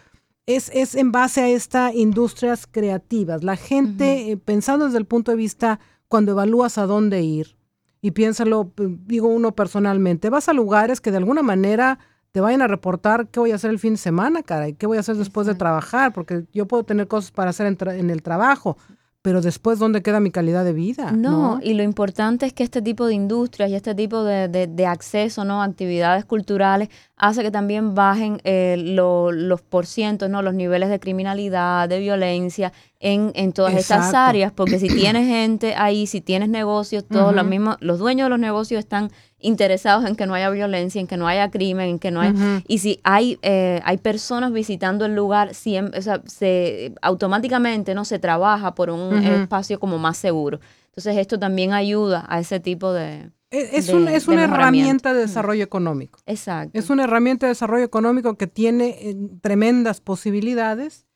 es, 0.46 0.70
es, 0.74 0.94
en 0.96 1.12
base 1.12 1.42
a 1.42 1.48
estas 1.48 1.94
industrias 1.94 2.66
creativas. 2.66 3.44
La 3.44 3.56
gente, 3.56 4.32
eh, 4.32 4.36
pensando 4.36 4.86
desde 4.86 4.98
el 4.98 5.06
punto 5.06 5.30
de 5.30 5.36
vista, 5.36 5.78
cuando 6.08 6.32
evalúas 6.32 6.76
a 6.78 6.86
dónde 6.86 7.22
ir, 7.22 7.56
y 8.02 8.12
piénsalo, 8.12 8.72
digo 8.76 9.28
uno 9.28 9.54
personalmente, 9.54 10.30
vas 10.30 10.48
a 10.48 10.52
lugares 10.52 11.00
que 11.00 11.10
de 11.10 11.18
alguna 11.18 11.42
manera 11.42 11.98
te 12.32 12.40
vayan 12.40 12.62
a 12.62 12.68
reportar 12.68 13.28
qué 13.28 13.40
voy 13.40 13.52
a 13.52 13.56
hacer 13.56 13.70
el 13.70 13.78
fin 13.78 13.94
de 13.94 13.98
semana, 13.98 14.42
cara, 14.42 14.68
y 14.68 14.74
qué 14.74 14.86
voy 14.86 14.96
a 14.96 15.00
hacer 15.00 15.16
después 15.16 15.46
de 15.46 15.54
trabajar, 15.54 16.12
porque 16.12 16.44
yo 16.52 16.66
puedo 16.66 16.84
tener 16.84 17.08
cosas 17.08 17.30
para 17.30 17.50
hacer 17.50 17.66
en 17.66 18.10
el 18.10 18.22
trabajo, 18.22 18.76
pero 19.22 19.42
después, 19.42 19.78
¿dónde 19.78 20.02
queda 20.02 20.18
mi 20.18 20.30
calidad 20.30 20.64
de 20.64 20.72
vida? 20.72 21.12
No, 21.12 21.60
y 21.62 21.74
lo 21.74 21.82
importante 21.82 22.46
es 22.46 22.54
que 22.54 22.62
este 22.62 22.80
tipo 22.80 23.06
de 23.06 23.14
industrias 23.14 23.70
y 23.70 23.74
este 23.74 23.94
tipo 23.94 24.24
de, 24.24 24.48
de, 24.48 24.86
acceso 24.86 25.44
¿no? 25.44 25.60
a 25.60 25.66
actividades 25.66 26.24
culturales 26.24 26.88
hace 27.16 27.42
que 27.42 27.50
también 27.50 27.94
bajen 27.94 28.40
eh, 28.44 28.76
los 28.78 29.60
porcientos, 29.60 30.30
¿no? 30.30 30.40
los 30.40 30.54
niveles 30.54 30.88
de 30.88 30.98
criminalidad, 31.00 31.86
de 31.86 31.98
violencia 31.98 32.72
en, 33.00 33.33
en 33.35 33.52
todas 33.52 33.75
estas 33.75 34.12
áreas, 34.12 34.52
porque 34.52 34.78
si 34.78 34.88
tienes 34.88 35.26
gente 35.26 35.75
ahí, 35.75 36.07
si 36.07 36.21
tienes 36.21 36.50
negocios, 36.50 37.04
todos 37.09 37.35
los 37.35 37.47
mismos, 37.47 37.76
los 37.80 37.99
dueños 37.99 38.26
de 38.26 38.30
los 38.30 38.38
negocios 38.38 38.78
están 38.78 39.11
interesados 39.38 40.04
en 40.04 40.16
que 40.16 40.26
no 40.26 40.35
haya 40.35 40.50
violencia, 40.50 41.00
en 41.00 41.07
que 41.07 41.16
no 41.16 41.26
haya 41.26 41.50
crimen, 41.50 41.88
en 41.88 41.99
que 41.99 42.11
no 42.11 42.21
haya... 42.21 42.62
Y 42.69 42.78
si 42.78 43.00
hay, 43.02 43.38
eh, 43.40 43.80
hay 43.85 43.97
personas 43.97 44.52
visitando 44.52 45.07
el 45.07 45.16
lugar, 45.16 45.54
siempre, 45.54 45.99
o 45.99 46.02
sea, 46.02 46.21
se, 46.26 46.95
automáticamente 47.00 47.95
no 47.95 48.04
se 48.04 48.19
trabaja 48.19 48.75
por 48.75 48.90
un 48.90 49.14
espacio 49.14 49.80
como 49.80 49.99
más 49.99 50.19
seguro. 50.19 50.61
Entonces 50.88 51.16
esto 51.16 51.38
también 51.38 51.73
ayuda 51.73 52.26
a 52.28 52.38
ese 52.38 52.61
tipo 52.61 52.92
de... 52.92 53.30
E, 53.50 53.78
es, 53.78 53.88
es 53.88 54.28
una 54.28 54.45
herramienta 54.45 55.14
de 55.14 55.21
desarrollo 55.21 55.64
económico. 55.64 56.21
Exacto. 56.26 56.78
Es 56.78 56.90
una 56.90 57.04
herramienta 57.04 57.47
de 57.47 57.52
desarrollo 57.52 57.85
económico 57.85 58.37
que 58.37 58.47
tiene 58.47 58.97
eh, 59.00 59.16
tremendas 59.40 60.00
posibilidades 60.02 61.07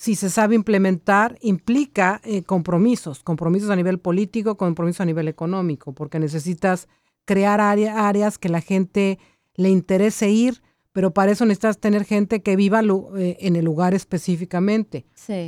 si 0.00 0.14
se 0.14 0.30
sabe 0.30 0.54
implementar, 0.54 1.36
implica 1.42 2.22
eh, 2.24 2.42
compromisos, 2.42 3.22
compromisos 3.22 3.68
a 3.68 3.76
nivel 3.76 3.98
político, 3.98 4.56
compromisos 4.56 5.02
a 5.02 5.04
nivel 5.04 5.28
económico, 5.28 5.92
porque 5.92 6.18
necesitas 6.18 6.88
crear 7.26 7.60
áreas 7.60 8.38
que 8.38 8.48
la 8.48 8.62
gente 8.62 9.18
le 9.56 9.68
interese 9.68 10.30
ir, 10.30 10.62
pero 10.92 11.12
para 11.12 11.32
eso 11.32 11.44
necesitas 11.44 11.76
tener 11.76 12.04
gente 12.04 12.40
que 12.40 12.56
viva 12.56 12.80
eh, 12.80 13.36
en 13.40 13.56
el 13.56 13.66
lugar 13.66 13.92
específicamente. 13.92 15.04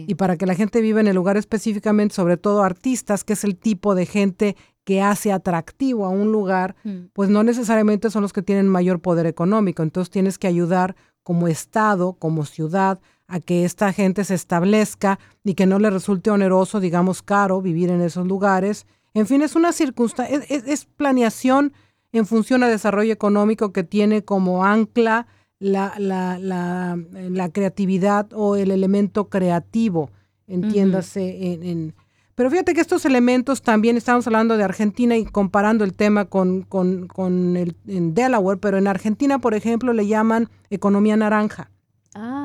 Y 0.06 0.16
para 0.16 0.36
que 0.36 0.44
la 0.44 0.54
gente 0.54 0.82
viva 0.82 1.00
en 1.00 1.06
el 1.06 1.16
lugar 1.16 1.38
específicamente, 1.38 2.14
sobre 2.14 2.36
todo 2.36 2.62
artistas, 2.62 3.24
que 3.24 3.32
es 3.32 3.44
el 3.44 3.56
tipo 3.56 3.94
de 3.94 4.04
gente 4.04 4.54
que 4.84 5.00
hace 5.00 5.32
atractivo 5.32 6.04
a 6.04 6.10
un 6.10 6.30
lugar, 6.30 6.76
mm. 6.84 7.06
pues 7.14 7.30
no 7.30 7.42
necesariamente 7.42 8.10
son 8.10 8.20
los 8.20 8.34
que 8.34 8.42
tienen 8.42 8.68
mayor 8.68 9.00
poder 9.00 9.24
económico. 9.24 9.82
Entonces 9.82 10.10
tienes 10.10 10.36
que 10.36 10.46
ayudar 10.46 10.94
como 11.22 11.48
Estado, 11.48 12.12
como 12.18 12.44
ciudad, 12.44 13.00
a 13.32 13.40
que 13.40 13.64
esta 13.64 13.94
gente 13.94 14.24
se 14.24 14.34
establezca 14.34 15.18
y 15.42 15.54
que 15.54 15.64
no 15.64 15.78
le 15.78 15.88
resulte 15.88 16.30
oneroso, 16.30 16.80
digamos, 16.80 17.22
caro 17.22 17.62
vivir 17.62 17.88
en 17.88 18.02
esos 18.02 18.26
lugares. 18.26 18.86
En 19.14 19.26
fin, 19.26 19.40
es 19.40 19.56
una 19.56 19.72
circunstancia, 19.72 20.42
es, 20.50 20.84
planeación 20.84 21.72
en 22.12 22.26
función 22.26 22.62
a 22.62 22.68
desarrollo 22.68 23.10
económico 23.10 23.72
que 23.72 23.84
tiene 23.84 24.22
como 24.22 24.66
ancla 24.66 25.26
la, 25.58 25.94
la, 25.98 26.38
la, 26.38 27.48
creatividad 27.48 28.30
o 28.34 28.56
el 28.56 28.70
elemento 28.70 29.30
creativo, 29.30 30.10
entiéndase 30.46 31.54
en, 31.54 31.94
Pero 32.34 32.50
fíjate 32.50 32.74
que 32.74 32.82
estos 32.82 33.06
elementos 33.06 33.62
también, 33.62 33.96
estamos 33.96 34.26
hablando 34.26 34.58
de 34.58 34.64
Argentina 34.64 35.16
y 35.16 35.24
comparando 35.24 35.84
el 35.84 35.94
tema 35.94 36.26
con, 36.26 36.62
con, 36.62 37.06
con 37.06 37.56
el, 37.56 37.76
en 37.86 38.12
Delaware, 38.12 38.58
pero 38.58 38.76
en 38.76 38.88
Argentina, 38.88 39.38
por 39.38 39.54
ejemplo, 39.54 39.94
le 39.94 40.06
llaman 40.06 40.50
economía 40.68 41.16
naranja. 41.16 41.71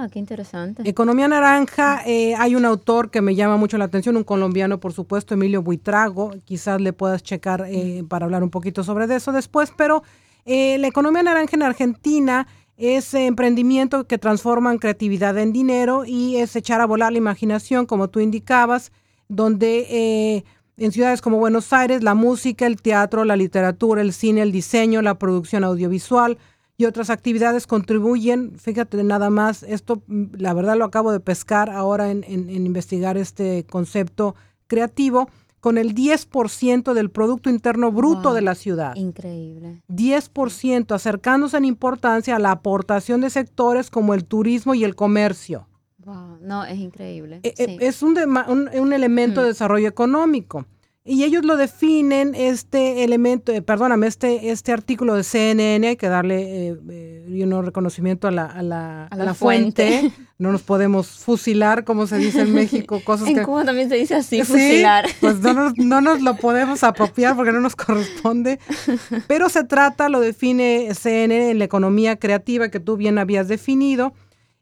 Ah, 0.08 0.10
qué 0.10 0.20
interesante. 0.20 0.90
Economía 0.90 1.28
Naranja, 1.28 2.02
eh, 2.06 2.34
hay 2.36 2.56
un 2.56 2.64
autor 2.64 3.12
que 3.12 3.22
me 3.22 3.36
llama 3.36 3.58
mucho 3.58 3.78
la 3.78 3.86
atención, 3.86 4.16
un 4.16 4.24
colombiano, 4.24 4.80
por 4.80 4.94
supuesto, 4.94 5.34
Emilio 5.34 5.62
Buitrago. 5.62 6.32
Quizás 6.46 6.80
le 6.80 6.94
puedas 6.94 7.24
checar 7.24 7.66
eh, 7.68 8.06
para 8.08 8.26
hablar 8.26 8.42
un 8.42 8.50
poquito 8.50 8.86
sobre 8.86 9.14
eso 9.14 9.34
después, 9.34 9.74
pero 9.76 10.04
eh, 10.46 10.78
la 10.78 10.88
economía 10.88 11.24
naranja 11.24 11.58
en 11.58 11.64
Argentina 11.64 12.48
es 12.78 13.14
emprendimiento 13.14 14.08
que 14.08 14.18
transforman 14.18 14.78
creatividad 14.78 15.38
en 15.38 15.52
dinero 15.52 16.06
y 16.06 16.38
es 16.38 16.56
echar 16.56 16.80
a 16.80 16.86
volar 16.86 17.12
la 17.12 17.18
imaginación, 17.18 17.86
como 17.86 18.08
tú 18.08 18.22
indicabas, 18.22 18.94
donde 19.28 20.46
en 20.78 20.92
ciudades 20.94 21.22
como 21.22 21.38
Buenos 21.38 21.74
Aires 21.74 22.02
la 22.02 22.14
música, 22.14 22.66
el 22.66 22.82
teatro, 22.82 23.26
la 23.26 23.36
literatura, 23.36 24.02
el 24.02 24.14
cine, 24.14 24.42
el 24.44 24.54
diseño, 24.54 25.02
la 25.02 25.18
producción 25.18 25.66
audiovisual, 25.66 26.38
y 26.78 26.86
otras 26.86 27.10
actividades 27.10 27.66
contribuyen, 27.66 28.58
fíjate 28.60 29.04
nada 29.04 29.32
más, 29.32 29.64
esto 29.64 30.04
mm, 30.06 30.36
la 30.38 30.54
verdad 30.54 30.78
lo 30.78 30.86
acabo 30.86 31.12
de 31.12 31.20
pescar 31.20 31.72
ahora 31.72 32.12
en, 32.12 32.24
investigar 32.50 33.18
este 33.18 33.66
concepto 33.66 34.36
creativo, 34.68 35.28
con 35.60 35.80
el 35.80 35.96
10% 35.96 36.94
del 36.94 37.10
Producto 37.10 37.50
Interno 37.50 37.92
Bruto 37.92 38.34
de 38.34 38.42
la 38.42 38.54
ciudad. 38.54 38.96
Increíble. 38.96 39.82
10%, 39.90 40.94
acercándose 40.94 41.58
en 41.58 41.66
importancia 41.66 42.36
a 42.36 42.40
la 42.40 42.52
aportación 42.52 43.22
de 43.22 43.32
sectores 43.32 43.90
como 43.90 44.14
el 44.14 44.24
turismo 44.24 44.76
y 44.76 44.84
el 44.84 44.96
comercio. 44.96 45.68
Wow, 46.06 46.38
no, 46.42 46.64
es 46.64 46.78
increíble. 46.78 47.40
E, 47.44 47.54
e, 47.58 47.78
es 47.82 48.04
un, 48.04 48.18
un, 48.18 48.94
elemento 48.94 49.42
de 49.42 49.48
mm. 49.48 49.50
desarrollo 49.50 49.88
económico. 49.90 50.66
Y 51.10 51.24
ellos 51.24 51.46
lo 51.46 51.56
definen, 51.56 52.36
este 52.36 53.06
elemento, 53.06 53.54
eh, 53.54 53.62
perdóname, 53.62 54.08
este, 54.08 54.50
este 54.50 54.74
artículo 54.74 55.16
de 55.16 55.24
CNN, 55.24 55.88
hay 55.88 55.96
que 55.96 56.10
darle 56.10 56.68
eh, 56.68 56.78
eh 56.90 57.62
reconocimiento 57.62 58.28
a 58.28 58.32
la, 58.32 58.46
a 58.46 58.62
la, 58.62 59.06
a 59.06 59.16
la, 59.16 59.34
fuente. 59.34 60.12
No 60.38 60.52
nos 60.52 60.64
podemos 60.64 61.08
fusilar, 61.08 61.86
como 61.86 62.08
se 62.08 62.18
dice 62.18 62.42
en 62.42 62.54
México, 62.54 63.02
cosas 63.06 63.30
en 63.30 63.42
Cuba 63.44 63.64
también 63.64 63.88
se 63.88 63.96
dice 63.96 64.16
así, 64.16 64.44
fusilar. 64.44 65.06
Pues 65.22 65.40
no 65.40 65.54
nos, 65.54 65.74
no 65.78 66.02
nos 66.02 66.22
lo 66.22 66.36
podemos 66.36 66.84
apropiar 66.84 67.38
porque 67.38 67.54
no 67.54 67.62
nos 67.62 67.78
corresponde. 67.78 68.60
Pero 69.28 69.48
se 69.48 69.64
trata, 69.64 70.10
lo 70.10 70.20
define 70.20 70.94
CNN 70.94 71.52
en 71.52 71.60
la 71.60 71.66
economía 71.66 72.18
creativa 72.18 72.70
que 72.70 72.82
tú 72.82 72.98
bien 72.98 73.18
habías 73.18 73.48
definido. 73.48 74.14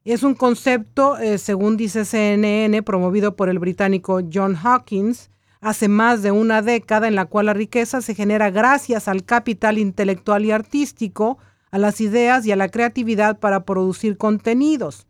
Es 0.03 0.21
un 0.21 0.35
concepto, 0.35 1.17
eh, 1.17 1.39
según 1.39 1.75
dice 1.75 2.05
CNN, 2.05 2.83
promovido 2.83 3.35
por 3.35 3.49
el 3.49 3.57
británico 3.57 4.21
John 4.31 4.55
Hawkins, 4.55 5.31
hace 5.65 5.88
más 5.88 6.22
de 6.22 6.29
una 6.29 6.62
década 6.62 7.07
en 7.07 7.15
la 7.15 7.25
cual 7.25 7.48
la 7.48 7.55
riqueza 7.55 8.00
se 8.00 8.13
genera 8.13 8.51
gracias 8.51 9.07
al 9.07 9.25
capital 9.25 9.79
intelectual 9.79 10.45
y 10.45 10.51
artístico, 10.51 11.39
a 11.72 11.79
las 11.79 12.01
ideas 12.01 12.45
y 12.45 12.51
a 12.51 12.55
la 12.55 12.69
creatividad 12.69 13.39
para 13.39 13.65
producir 13.65 14.15
contenidos. 14.15 15.07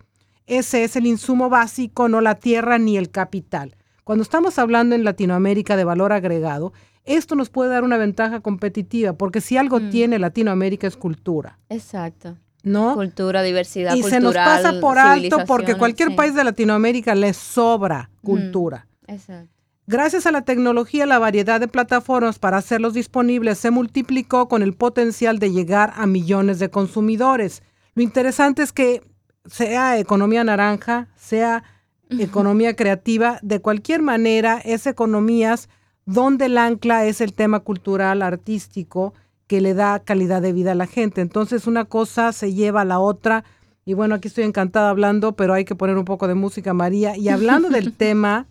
Ese 0.47 0.85
es 0.85 0.95
el 0.95 1.07
insumo 1.07 1.49
básico, 1.49 2.07
no 2.07 2.21
la 2.21 2.35
tierra 2.35 2.77
ni 2.77 2.95
el 2.95 3.11
capital. 3.11 3.75
Cuando 4.05 4.21
estamos 4.21 4.57
hablando 4.57 4.95
en 4.95 5.03
Latinoamérica 5.03 5.75
de 5.75 5.83
valor 5.83 6.13
agregado, 6.13 6.71
esto 7.03 7.35
nos 7.35 7.49
puede 7.49 7.71
dar 7.71 7.83
una 7.83 7.97
ventaja 7.97 8.39
competitiva, 8.39 9.11
porque 9.11 9.41
si 9.41 9.57
algo 9.57 9.81
mm. 9.81 9.89
tiene 9.89 10.19
Latinoamérica 10.19 10.87
es 10.87 10.95
cultura. 10.95 11.59
Exacto. 11.67 12.37
¿No? 12.63 12.95
Cultura, 12.95 13.43
diversidad. 13.43 13.93
Y 13.93 14.03
se 14.03 14.21
nos 14.21 14.33
pasa 14.33 14.79
por 14.79 14.99
alto 14.99 15.39
porque 15.45 15.75
cualquier 15.75 16.15
país 16.15 16.33
de 16.33 16.45
Latinoamérica 16.45 17.13
le 17.13 17.33
sobra 17.33 18.09
mm. 18.21 18.25
cultura. 18.25 18.87
Exacto. 19.05 19.54
Gracias 19.87 20.25
a 20.25 20.31
la 20.31 20.41
tecnología, 20.41 21.05
la 21.05 21.19
variedad 21.19 21.59
de 21.59 21.67
plataformas 21.67 22.39
para 22.39 22.57
hacerlos 22.57 22.95
disponibles 22.95 23.59
se 23.59 23.69
multiplicó 23.69 24.47
con 24.47 24.63
el 24.63 24.73
potencial 24.73 25.37
de 25.37 25.51
llegar 25.51 25.93
a 25.95 26.07
millones 26.07 26.57
de 26.57 26.71
consumidores. 26.71 27.61
Lo 27.93 28.01
interesante 28.01 28.63
es 28.63 28.71
que 28.71 29.03
sea 29.45 29.99
economía 29.99 30.43
naranja, 30.43 31.09
sea 31.15 31.63
economía 32.09 32.75
creativa, 32.75 33.37
de 33.43 33.61
cualquier 33.61 34.01
manera 34.01 34.59
es 34.65 34.87
economías 34.87 35.69
donde 36.05 36.45
el 36.45 36.57
ancla 36.57 37.05
es 37.05 37.21
el 37.21 37.33
tema 37.33 37.59
cultural, 37.59 38.23
artístico, 38.23 39.13
que 39.45 39.61
le 39.61 39.75
da 39.75 39.99
calidad 39.99 40.41
de 40.41 40.53
vida 40.53 40.71
a 40.71 40.75
la 40.75 40.87
gente. 40.87 41.21
Entonces 41.21 41.67
una 41.67 41.85
cosa 41.85 42.31
se 42.31 42.53
lleva 42.53 42.81
a 42.81 42.85
la 42.85 42.97
otra. 42.97 43.43
Y 43.85 43.93
bueno, 43.93 44.15
aquí 44.15 44.29
estoy 44.29 44.45
encantada 44.45 44.89
hablando, 44.89 45.35
pero 45.35 45.53
hay 45.53 45.63
que 45.63 45.75
poner 45.75 45.95
un 45.95 46.05
poco 46.05 46.27
de 46.27 46.33
música, 46.33 46.73
María. 46.73 47.15
Y 47.15 47.29
hablando 47.29 47.69
del 47.69 47.93
tema 47.97 48.47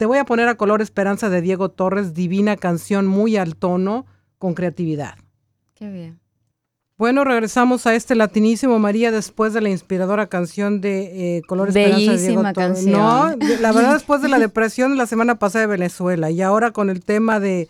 te 0.00 0.06
voy 0.06 0.16
a 0.16 0.24
poner 0.24 0.48
a 0.48 0.54
color 0.54 0.80
Esperanza 0.80 1.28
de 1.28 1.42
Diego 1.42 1.68
Torres, 1.68 2.14
divina 2.14 2.56
canción 2.56 3.06
muy 3.06 3.36
al 3.36 3.54
tono, 3.54 4.06
con 4.38 4.54
creatividad. 4.54 5.16
Qué 5.74 5.90
bien. 5.90 6.18
Bueno, 6.96 7.22
regresamos 7.22 7.86
a 7.86 7.94
este 7.94 8.14
latinísimo 8.14 8.78
María 8.78 9.10
después 9.10 9.52
de 9.52 9.60
la 9.60 9.68
inspiradora 9.68 10.28
canción 10.28 10.80
de 10.80 11.36
eh, 11.36 11.42
Color 11.42 11.68
Esperanza 11.68 12.12
de 12.12 12.28
Diego 12.28 12.52
Torres. 12.54 12.86
No, 12.86 13.36
la 13.60 13.72
verdad 13.72 13.92
después 13.92 14.22
de 14.22 14.30
la 14.30 14.38
depresión 14.38 14.96
la 14.96 15.04
semana 15.04 15.38
pasada 15.38 15.66
de 15.66 15.72
Venezuela 15.72 16.30
y 16.30 16.40
ahora 16.40 16.70
con 16.70 16.88
el 16.88 17.04
tema 17.04 17.38
de, 17.38 17.68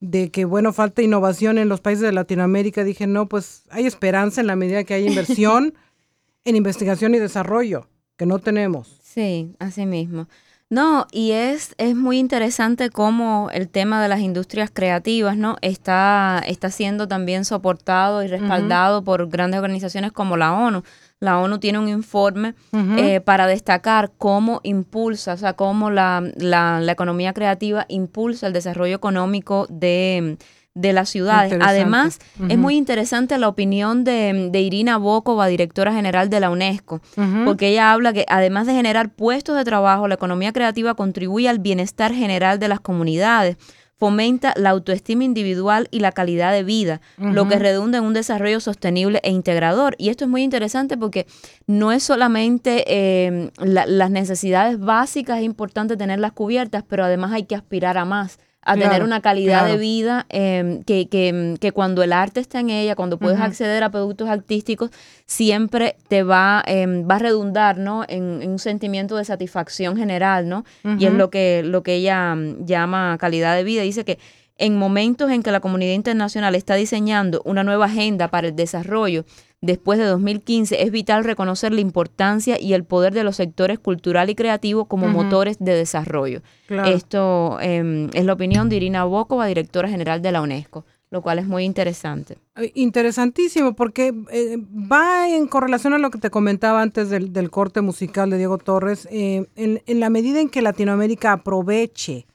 de 0.00 0.30
que, 0.30 0.44
bueno, 0.44 0.74
falta 0.74 1.00
innovación 1.00 1.56
en 1.56 1.70
los 1.70 1.80
países 1.80 2.02
de 2.02 2.12
Latinoamérica, 2.12 2.84
dije, 2.84 3.06
no, 3.06 3.26
pues 3.26 3.62
hay 3.70 3.86
esperanza 3.86 4.42
en 4.42 4.48
la 4.48 4.56
medida 4.56 4.84
que 4.84 4.92
hay 4.92 5.06
inversión 5.06 5.72
en 6.44 6.56
investigación 6.56 7.14
y 7.14 7.18
desarrollo, 7.18 7.88
que 8.18 8.26
no 8.26 8.38
tenemos. 8.38 9.00
Sí, 9.02 9.54
así 9.58 9.86
mismo. 9.86 10.28
No, 10.70 11.08
y 11.10 11.32
es, 11.32 11.74
es 11.78 11.96
muy 11.96 12.20
interesante 12.20 12.90
cómo 12.90 13.50
el 13.52 13.68
tema 13.68 14.00
de 14.00 14.06
las 14.06 14.20
industrias 14.20 14.70
creativas, 14.72 15.36
¿no? 15.36 15.56
Está, 15.62 16.40
está 16.46 16.70
siendo 16.70 17.08
también 17.08 17.44
soportado 17.44 18.22
y 18.22 18.28
respaldado 18.28 19.02
por 19.02 19.28
grandes 19.28 19.58
organizaciones 19.58 20.12
como 20.12 20.36
la 20.36 20.52
ONU. 20.52 20.84
La 21.18 21.40
ONU 21.40 21.58
tiene 21.58 21.80
un 21.80 21.88
informe 21.88 22.54
eh, 22.72 23.20
para 23.20 23.48
destacar 23.48 24.12
cómo 24.16 24.60
impulsa, 24.62 25.32
o 25.32 25.36
sea, 25.36 25.54
cómo 25.54 25.90
la, 25.90 26.22
la, 26.36 26.80
la 26.80 26.92
economía 26.92 27.32
creativa 27.32 27.84
impulsa 27.88 28.46
el 28.46 28.52
desarrollo 28.52 28.94
económico 28.94 29.66
de 29.68 30.38
de 30.74 30.92
las 30.92 31.08
ciudades. 31.08 31.52
Además, 31.60 32.18
es 32.48 32.56
muy 32.56 32.76
interesante 32.76 33.36
la 33.38 33.48
opinión 33.48 34.04
de, 34.04 34.50
Irina 34.54 34.98
Bokova, 34.98 35.46
directora 35.48 35.92
general 35.92 36.30
de 36.30 36.40
la 36.40 36.50
UNESCO, 36.50 37.00
porque 37.44 37.68
ella 37.68 37.92
habla 37.92 38.12
que 38.12 38.24
además 38.28 38.66
de 38.66 38.74
generar 38.74 39.10
puestos 39.10 39.56
de 39.56 39.64
trabajo, 39.64 40.08
la 40.08 40.14
economía 40.14 40.52
creativa 40.52 40.94
contribuye 40.94 41.48
al 41.48 41.58
bienestar 41.58 42.12
general 42.12 42.58
de 42.58 42.68
las 42.68 42.80
comunidades 42.80 43.56
fomenta 44.00 44.54
la 44.56 44.70
autoestima 44.70 45.24
individual 45.24 45.86
y 45.90 46.00
la 46.00 46.10
calidad 46.10 46.52
de 46.54 46.62
vida, 46.62 47.02
lo 47.18 47.46
que 47.48 47.58
redunda 47.58 47.98
en 47.98 48.04
un 48.04 48.14
desarrollo 48.14 48.58
sostenible 48.58 49.20
e 49.22 49.30
integrador. 49.30 49.94
Y 49.98 50.08
esto 50.08 50.24
es 50.24 50.30
muy 50.30 50.42
interesante 50.42 50.96
porque 50.96 51.26
no 51.66 51.92
es 51.92 52.02
solamente 52.02 52.84
eh, 52.86 53.50
las 53.58 54.10
necesidades 54.10 54.80
básicas, 54.80 55.40
es 55.40 55.44
importante 55.44 55.98
tenerlas 55.98 56.32
cubiertas, 56.32 56.82
pero 56.88 57.04
además 57.04 57.32
hay 57.32 57.42
que 57.42 57.54
aspirar 57.54 57.98
a 57.98 58.06
más 58.06 58.38
a 58.62 58.76
tener 58.76 59.02
una 59.02 59.20
calidad 59.20 59.66
de 59.66 59.78
vida 59.78 60.26
em, 60.28 60.82
que, 60.82 61.08
que, 61.08 61.56
que, 61.58 61.72
cuando 61.72 62.02
el 62.02 62.12
arte 62.12 62.40
está 62.40 62.60
en 62.60 62.70
ella, 62.70 62.94
cuando 62.94 63.18
puedes 63.18 63.40
acceder 63.40 63.82
a 63.82 63.90
productos 63.90 64.28
artísticos, 64.28 64.90
siempre 65.26 65.96
te 66.08 66.22
va, 66.22 66.62
em, 66.66 67.08
va 67.08 67.16
a 67.16 67.18
redundar 67.20 67.78
¿no? 67.78 68.04
En, 68.06 68.46
un 68.46 68.58
sentimiento 68.58 69.16
de 69.16 69.24
satisfacción 69.24 69.96
general, 69.96 70.48
¿no? 70.48 70.64
Y 70.98 71.06
es 71.06 71.12
lo 71.12 71.30
que, 71.30 71.62
lo 71.64 71.82
que 71.82 71.94
ella 71.94 72.36
llama 72.60 73.16
calidad 73.18 73.56
de 73.56 73.64
vida. 73.64 73.82
Dice 73.82 74.04
que 74.04 74.18
en 74.58 74.76
momentos 74.76 75.30
en 75.30 75.42
que 75.42 75.50
la 75.50 75.60
comunidad 75.60 75.94
internacional 75.94 76.54
está 76.54 76.74
diseñando 76.74 77.40
una 77.46 77.64
nueva 77.64 77.86
agenda 77.86 78.28
para 78.28 78.48
el 78.48 78.56
desarrollo 78.56 79.24
después 79.60 79.98
de 79.98 80.06
2015, 80.06 80.82
es 80.82 80.90
vital 80.90 81.24
reconocer 81.24 81.72
la 81.72 81.80
importancia 81.80 82.60
y 82.60 82.72
el 82.72 82.84
poder 82.84 83.12
de 83.12 83.24
los 83.24 83.36
sectores 83.36 83.78
cultural 83.78 84.30
y 84.30 84.34
creativo 84.34 84.86
como 84.86 85.08
motores 85.08 85.58
de 85.58 85.74
desarrollo. 85.74 86.42
Esto 86.86 87.58
em, 87.60 88.08
es 88.14 88.24
la 88.24 88.32
opinión 88.32 88.68
de 88.68 88.76
Irina 88.76 89.04
Bokova, 89.04 89.46
directora 89.46 89.88
general 89.88 90.22
de 90.22 90.32
la 90.32 90.42
UNESCO 90.42 90.84
lo 91.10 91.22
cual 91.22 91.40
es 91.40 91.46
muy 91.46 91.64
interesante. 91.64 92.38
Interesantísimo, 92.74 93.74
porque 93.74 94.14
eh, 94.30 94.56
va 94.58 95.28
en 95.28 95.48
correlación 95.48 95.92
a 95.92 95.98
lo 95.98 96.10
que 96.10 96.18
te 96.18 96.30
comentaba 96.30 96.82
antes 96.82 97.10
del, 97.10 97.50
corte 97.50 97.80
musical 97.80 98.30
de 98.30 98.38
Diego 98.38 98.58
Torres, 98.58 99.08
eh, 99.10 99.46
en, 99.56 99.82
en, 99.86 100.00
la 100.00 100.08
medida 100.08 100.40
en 100.40 100.48
que 100.48 100.62
Latinoamérica 100.62 101.32
aproveche 101.32 102.26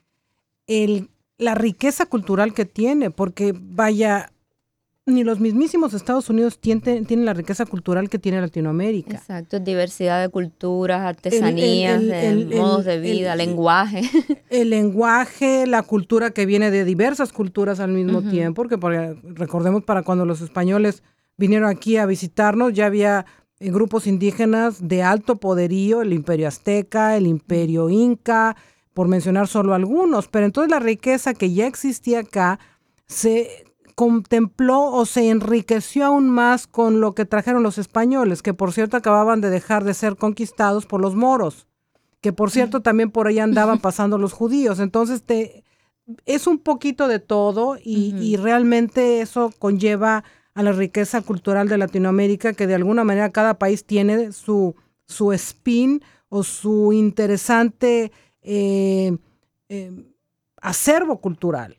el, 0.68 1.10
la 1.38 1.56
riqueza 1.56 2.06
cultural 2.06 2.54
que 2.54 2.66
tiene, 2.66 3.12
porque 3.12 3.54
vaya, 3.58 4.32
ni 5.08 5.24
los 5.24 5.40
mismísimos 5.40 5.94
Estados 5.94 6.30
Unidos 6.32 6.58
tienen, 6.60 7.06
tienen, 7.06 7.26
la 7.26 7.34
riqueza 7.34 7.66
cultural 7.66 8.10
que 8.10 8.18
tiene 8.18 8.42
Latinoamérica. 8.42 9.18
Exacto, 9.18 9.60
diversidad 9.60 10.20
de 10.20 10.30
culturas, 10.30 11.02
artesanías, 11.02 12.02
modos 12.56 12.86
de 12.86 13.00
vida, 13.00 13.36
lenguaje. 13.36 14.02
El 14.50 14.72
lenguaje, 14.72 15.68
la 15.68 15.84
cultura 15.84 16.32
que 16.32 16.48
viene 16.48 16.72
de 16.72 16.86
diversas 16.86 17.32
culturas 17.34 17.80
al 17.80 17.92
mismo 17.92 18.24
tiempo, 18.24 18.64
porque, 18.64 19.16
recordemos 19.24 19.84
para 19.84 20.02
cuando 20.02 20.26
los 20.26 20.42
españoles 20.42 21.04
vinieron 21.38 21.70
aquí 21.70 21.98
a 21.98 22.08
visitarnos, 22.08 22.74
ya 22.74 22.88
había 22.88 23.28
eh, 23.60 23.70
grupos 23.70 24.08
indígenas 24.08 24.88
de 24.88 25.04
alto 25.04 25.36
poderío, 25.40 26.02
el 26.02 26.14
imperio 26.14 26.48
azteca, 26.48 27.16
el 27.16 27.28
imperio 27.28 27.90
inca, 27.92 28.56
por 28.96 29.08
mencionar 29.08 29.48
solo 29.48 29.76
algunos, 29.76 30.30
pero 30.30 30.46
entonces 30.46 30.72
la 30.72 30.80
riqueza 30.80 31.36
que 31.36 31.54
ya 31.54 31.68
existía 31.68 32.22
acá 32.22 32.60
se 33.08 33.65
contempló 33.96 34.92
o 34.92 35.06
se 35.06 35.30
enriqueció 35.30 36.06
aún 36.06 36.30
más 36.30 36.68
con 36.68 37.00
lo 37.00 37.16
que 37.16 37.26
trajeron 37.26 37.64
los 37.64 37.78
españoles, 37.78 38.42
que 38.42 38.54
por 38.54 38.74
cierto 38.74 38.98
acababan 38.98 39.42
de 39.42 39.50
dejar 39.50 39.86
de 39.86 39.94
ser 39.94 40.18
conquistados 40.18 40.86
por 40.86 41.02
los 41.02 41.16
moros, 41.16 41.68
que 42.20 42.34
por 42.34 42.52
cierto 42.52 42.82
también 42.82 43.10
por 43.10 43.28
ahí 43.28 43.40
andaban 43.40 43.80
pasando 43.82 44.18
los 44.18 44.34
judíos. 44.34 44.80
Entonces 44.80 45.24
te, 45.24 45.64
es 46.26 46.46
un 46.46 46.60
poquito 46.60 47.08
de 47.08 47.20
todo 47.20 47.78
y, 47.82 48.14
y 48.20 48.36
realmente 48.36 49.22
eso 49.22 49.52
conlleva 49.58 50.26
a 50.54 50.64
la 50.64 50.74
riqueza 50.74 51.22
cultural 51.22 51.68
de 51.70 51.78
Latinoamérica, 51.78 52.54
que 52.54 52.68
de 52.68 52.76
alguna 52.76 53.04
manera 53.04 53.32
cada 53.32 53.60
país 53.60 53.86
tiene 53.86 54.34
su, 54.34 54.76
su 55.06 55.32
spin 55.34 56.02
o 56.30 56.44
su 56.44 56.92
interesante 56.94 58.12
eh, 58.42 59.18
eh, 59.70 59.92
acervo 60.62 61.22
cultural 61.22 61.78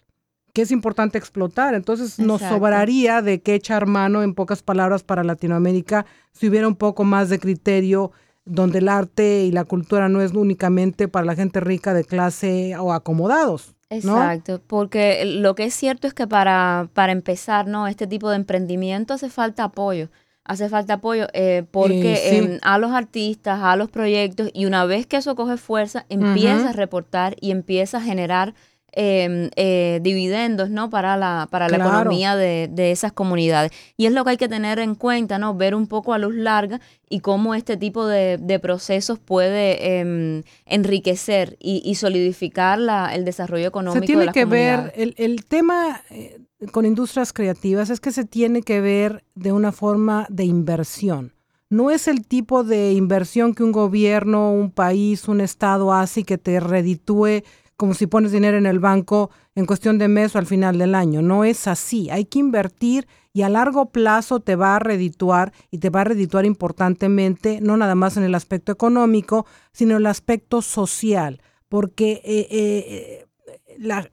que 0.57 0.63
es 0.63 0.71
importante 0.71 1.19
explotar. 1.19 1.75
Entonces 1.75 2.19
nos 2.19 2.41
sobraría 2.41 3.21
de 3.21 3.43
qué 3.43 3.55
echar 3.55 3.85
mano, 3.85 4.23
en 4.23 4.33
pocas 4.33 4.63
palabras, 4.63 5.03
para 5.03 5.23
Latinoamérica, 5.23 6.07
si 6.33 6.49
hubiera 6.49 6.67
un 6.67 6.77
poco 6.77 7.05
más 7.05 7.29
de 7.29 7.39
criterio 7.39 8.11
donde 8.47 8.79
el 8.79 8.89
arte 8.89 9.45
y 9.45 9.53
la 9.53 9.65
cultura 9.65 10.09
no 10.09 10.23
es 10.23 10.33
únicamente 10.33 11.09
para 11.09 11.27
la 11.27 11.35
gente 11.35 11.61
rica 11.61 11.93
de 11.93 12.05
clase 12.05 12.75
o 12.79 12.95
acomodados. 12.95 13.75
Exacto, 13.91 14.63
porque 14.67 15.27
lo 15.27 15.55
que 15.55 15.65
es 15.65 15.75
cierto 15.75 16.07
es 16.07 16.15
que 16.15 16.27
para, 16.27 16.89
para 16.95 17.13
empezar, 17.13 17.69
¿no? 17.69 17.87
Este 17.87 18.07
tipo 18.07 18.31
de 18.31 18.37
emprendimiento 18.37 19.13
hace 19.13 19.29
falta 19.29 19.65
apoyo 19.65 20.09
hace 20.49 20.69
falta 20.69 20.95
apoyo 20.95 21.27
eh, 21.33 21.65
porque 21.71 22.15
eh, 22.15 22.37
em, 22.39 22.59
a 22.63 22.79
los 22.79 22.93
artistas, 22.93 23.59
a 23.61 23.75
los 23.75 23.91
proyectos, 23.91 24.49
y 24.55 24.67
una 24.67 24.85
vez 24.85 25.05
que 25.05 25.17
eso 25.17 25.35
coge 25.35 25.57
fuerza, 25.57 26.07
empieza 26.09 26.71
a 26.71 26.73
reportar 26.73 27.35
y 27.41 27.51
empieza 27.51 27.99
a 27.99 28.01
generar 28.01 28.55
em, 28.93 29.51
eh, 29.57 30.01
dividendos 30.03 30.71
¿no? 30.71 30.91
para 30.91 31.17
la, 31.17 31.49
para 31.51 31.69
la 31.69 31.77
economía 31.77 32.37
de, 32.37 32.91
esas 32.91 33.13
comunidades. 33.13 33.73
Y 33.97 34.07
es 34.07 34.13
lo 34.13 34.25
que 34.25 34.31
hay 34.31 34.37
que 34.37 34.49
tener 34.49 34.79
en 34.79 34.95
cuenta, 34.95 35.39
¿no? 35.39 35.55
ver 35.55 35.75
un 35.75 35.87
poco 35.87 36.15
a 36.15 36.19
luz 36.19 36.35
larga 36.35 36.81
y 37.09 37.21
cómo 37.21 37.55
este 37.55 37.77
tipo 37.77 38.07
de, 38.07 38.59
procesos 38.63 39.19
puede 39.19 39.99
em, 39.99 40.43
enriquecer 40.65 41.57
y, 41.61 41.95
solidificar 41.95 42.79
la, 42.79 43.15
el 43.15 43.25
desarrollo 43.25 43.69
económico. 43.69 44.01
Se 44.01 44.07
tiene 44.07 44.27
de 44.27 44.33
que 44.33 44.45
ver, 44.45 44.93
el, 44.97 45.15
el 45.19 45.45
tema 45.45 46.03
con 46.73 46.87
industrias 46.87 47.33
creativas 47.33 47.91
es 47.91 48.01
que 48.01 48.13
se 48.13 48.25
tiene 48.25 48.63
que 48.63 48.81
ver 48.81 49.25
de 49.35 49.53
una 49.53 49.73
forma 49.73 50.27
de 50.31 50.45
inversión. 50.45 51.33
No 51.69 51.91
es 51.91 52.07
el 52.07 52.27
tipo 52.27 52.63
de 52.63 52.93
inversión 52.93 53.55
que 53.55 53.65
un 53.65 53.73
gobierno, 53.73 54.53
un 54.53 54.71
país, 54.71 55.27
un 55.27 55.41
estado 55.41 55.93
hace 55.93 56.21
y 56.21 56.25
que 56.25 56.39
te 56.39 56.61
reditúe 56.61 57.43
como 57.77 57.95
si 57.95 58.07
pones 58.07 58.33
dinero 58.33 58.57
en 58.57 58.67
el 58.67 58.79
banco 58.79 59.31
en 59.55 59.67
cuestión 59.67 59.99
de 59.99 60.09
mes 60.09 60.35
o 60.35 60.39
al 60.39 60.47
final 60.47 60.79
del 60.79 60.95
año. 60.95 61.23
No 61.23 61.45
es 61.45 61.67
así. 61.69 62.11
Hay 62.11 62.25
que 62.25 62.39
invertir 62.39 63.07
y 63.33 63.43
a 63.43 63.49
largo 63.49 63.91
plazo 63.91 64.41
te 64.41 64.57
va 64.57 64.77
a 64.77 64.79
redituar 64.79 65.53
y 65.71 65.79
te 65.79 65.91
va 65.91 66.01
a 66.01 66.05
redituar 66.05 66.47
importantemente, 66.47 67.61
no 67.61 67.77
nada 67.77 67.95
más 67.95 68.17
en 68.17 68.23
el 68.25 68.35
aspecto 68.35 68.73
económico, 68.73 69.47
sino 69.73 69.93
en 69.93 69.99
el 69.99 70.07
aspecto 70.07 70.63
social. 70.63 71.43
Porque 71.69 72.23
eh, 72.25 72.47
eh, 72.51 73.27
la, 73.79 74.09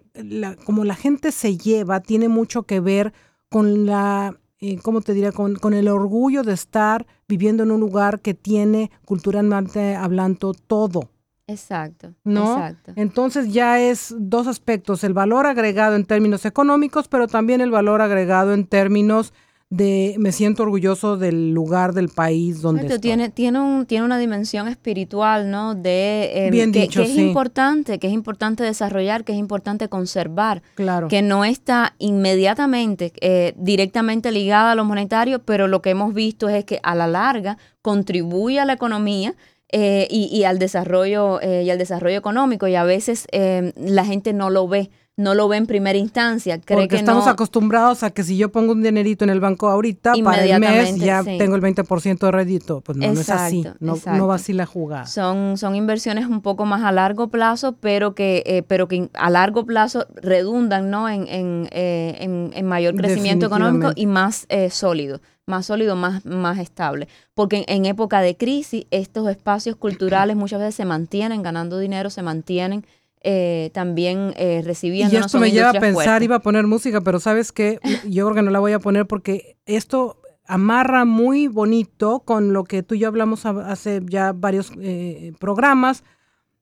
como 0.65 0.84
la 0.84 0.95
gente 0.95 1.32
se 1.32 1.58
lleva, 1.58 2.02
tiene 2.02 2.28
mucho 2.28 2.63
que 2.63 2.82
ver 2.82 3.13
con 3.47 3.86
la, 3.86 4.38
eh, 4.60 4.78
¿cómo 4.82 5.02
te 5.02 5.13
diría? 5.13 5.32
Con, 5.32 5.56
con, 5.56 5.73
el 5.73 5.88
orgullo 5.88 6.43
de 6.43 6.54
estar 6.54 7.06
viviendo 7.28 7.63
en 7.63 7.71
un 7.71 7.80
lugar 7.80 8.19
que 8.19 8.34
tiene 8.34 8.91
culturalmente 9.06 9.95
hablando 9.95 10.54
todo. 10.54 11.10
Exacto. 11.47 12.13
¿No? 12.23 12.53
Exacto. 12.53 12.93
Entonces 12.95 13.53
ya 13.53 13.79
es 13.79 14.15
dos 14.17 14.47
aspectos, 14.47 15.03
el 15.03 15.13
valor 15.13 15.45
agregado 15.45 15.95
en 15.95 16.06
términos 16.06 16.45
económicos, 16.45 17.08
pero 17.08 17.27
también 17.27 17.62
el 17.62 17.71
valor 17.71 18.01
agregado 18.01 18.53
en 18.53 18.65
términos 18.65 19.34
de 19.75 20.15
me 20.19 20.32
siento 20.32 20.62
orgulloso 20.62 21.17
del 21.17 21.51
lugar 21.51 21.93
del 21.93 22.10
país 22.10 22.62
donde 22.62 22.84
estoy. 22.84 22.99
Tiene, 22.99 23.29
tiene, 23.29 23.60
un, 23.60 23.88
tiene 23.88 24.06
una 24.06 24.19
dimensión 24.19 24.67
espiritual, 24.67 25.49
¿no? 25.49 25.73
De, 25.73 26.47
em, 26.47 26.71
que, 26.71 26.84
es 26.84 27.17
importante, 27.17 27.97
que 27.97 28.06
es 28.06 28.13
importante 28.13 28.63
desarrollar, 28.63 29.23
que 29.23 29.32
es 29.32 29.39
importante 29.39 29.89
conservar. 29.89 30.62
Claro. 30.75 31.08
Que 31.08 31.23
no 31.23 31.43
está 31.43 31.95
inmediatamente, 31.97 33.13
eh, 33.19 33.56
directamente 33.58 34.32
ligada 34.32 34.73
a 34.73 34.75
lo 34.75 34.86
monetario, 34.86 35.39
pero 35.39 35.67
lo 35.67 35.82
que 35.82 35.89
hemos 35.89 36.13
visto 36.13 36.49
es 36.49 36.65
que 36.65 36.79
a 36.84 36.93
la 36.93 37.08
larga 37.08 37.58
contribuye 37.82 38.60
a 38.60 38.65
la 38.65 38.73
economía 38.73 39.34
eh, 39.75 40.07
y, 40.07 40.43
al 40.43 40.59
desarrollo 40.59 41.41
eh, 41.41 41.63
y 41.63 41.71
al 41.71 41.79
desarrollo 41.79 42.15
económico 42.15 42.67
y 42.67 42.75
a 42.75 42.83
veces 42.83 43.25
em, 43.31 43.71
la 43.75 44.05
gente 44.05 44.31
no 44.31 44.51
lo 44.51 44.67
ve 44.67 44.91
no 45.15 45.36
lo 45.36 45.47
ve 45.47 45.58
en 45.58 45.67
primera 45.67 45.97
instancia. 45.97 46.60
Cree 46.60 46.80
Porque 46.80 46.95
estamos 46.95 47.28
acostumbrados 47.28 48.04
a 48.04 48.10
que 48.10 48.23
si 48.23 48.38
yo 48.38 48.52
pongo 48.52 48.71
un 48.71 48.82
dinerito 48.82 49.23
en 49.23 49.30
el 49.30 49.39
banco 49.39 49.69
ahorita, 49.69 50.13
para 50.23 50.43
el 50.43 50.60
mes 50.60 50.95
ya 50.97 51.23
tengo 51.23 51.56
el 51.56 51.62
20% 51.62 52.19
de 52.19 52.32
rédito. 52.32 52.82
Pues 52.82 52.97
no, 52.97 53.06
es 53.06 53.30
así, 53.30 53.63
no, 53.80 53.95
no, 54.06 54.28
va 54.28 54.36
así 54.36 54.54
la 54.54 54.65
jugada. 54.65 55.06
Son, 55.06 55.58
son 55.58 55.76
inversiones 55.76 56.26
un 56.26 56.41
poco 56.41 56.65
más 56.65 56.84
a 56.84 56.91
largo 56.91 57.28
plazo, 57.30 57.73
pero 57.80 58.15
que, 58.15 58.43
eh, 58.45 58.63
pero 58.63 58.88
que 58.88 59.10
a 59.13 59.30
largo 59.30 59.65
plazo 59.65 60.08
redundan 60.15 60.89
¿no? 60.89 61.08
en, 61.08 61.28
en, 61.28 61.69
eh, 61.71 62.52
en, 62.56 62.65
mayor 62.65 62.95
crecimiento 62.95 63.45
económico 63.45 63.91
y 63.95 64.08
más 64.08 64.45
eh, 64.49 64.69
sólido 64.69 65.21
más 65.45 65.65
sólido, 65.65 65.97
más, 65.97 66.26
más 66.26 66.58
estable. 66.58 67.10
Porque 67.34 67.65
en, 67.67 67.86
época 67.86 68.21
de 68.21 68.38
crisis, 68.38 68.86
estos 68.91 69.28
espacios 69.28 69.76
culturales 69.76 70.38
muchas 70.38 70.60
veces 70.60 70.76
se 70.76 70.86
mantienen 70.86 71.41
ganando 71.41 71.80
dinero, 71.80 72.10
se 72.10 72.21
mantienen 72.21 72.86
eh, 73.25 73.71
también 73.73 74.33
eh, 74.36 74.62
recibiendo. 74.65 75.15
Y 75.15 75.17
esto 75.17 75.39
me 75.39 75.51
lleva 75.51 75.69
a 75.69 75.73
pensar, 75.73 76.23
iba 76.23 76.36
a 76.36 76.41
poner 76.41 76.67
música, 76.67 76.99
pero 76.99 77.21
sabes 77.21 77.53
que 77.53 77.79
yo 78.05 78.25
creo 78.25 78.36
que 78.36 78.41
no 78.41 78.51
la 78.51 78.59
voy 78.59 78.73
a 78.73 78.79
poner 78.79 79.07
porque 79.07 79.57
esto 79.65 80.19
amarra 80.45 81.05
muy 81.05 81.47
bonito 81.47 82.19
con 82.25 82.51
lo 82.51 82.65
que 82.65 82.83
tú 82.83 82.95
y 82.95 82.99
yo 82.99 83.07
hablamos 83.07 83.45
hace 83.45 84.01
ya 84.09 84.33
varios 84.33 84.73
eh, 84.77 85.31
programas, 85.39 86.03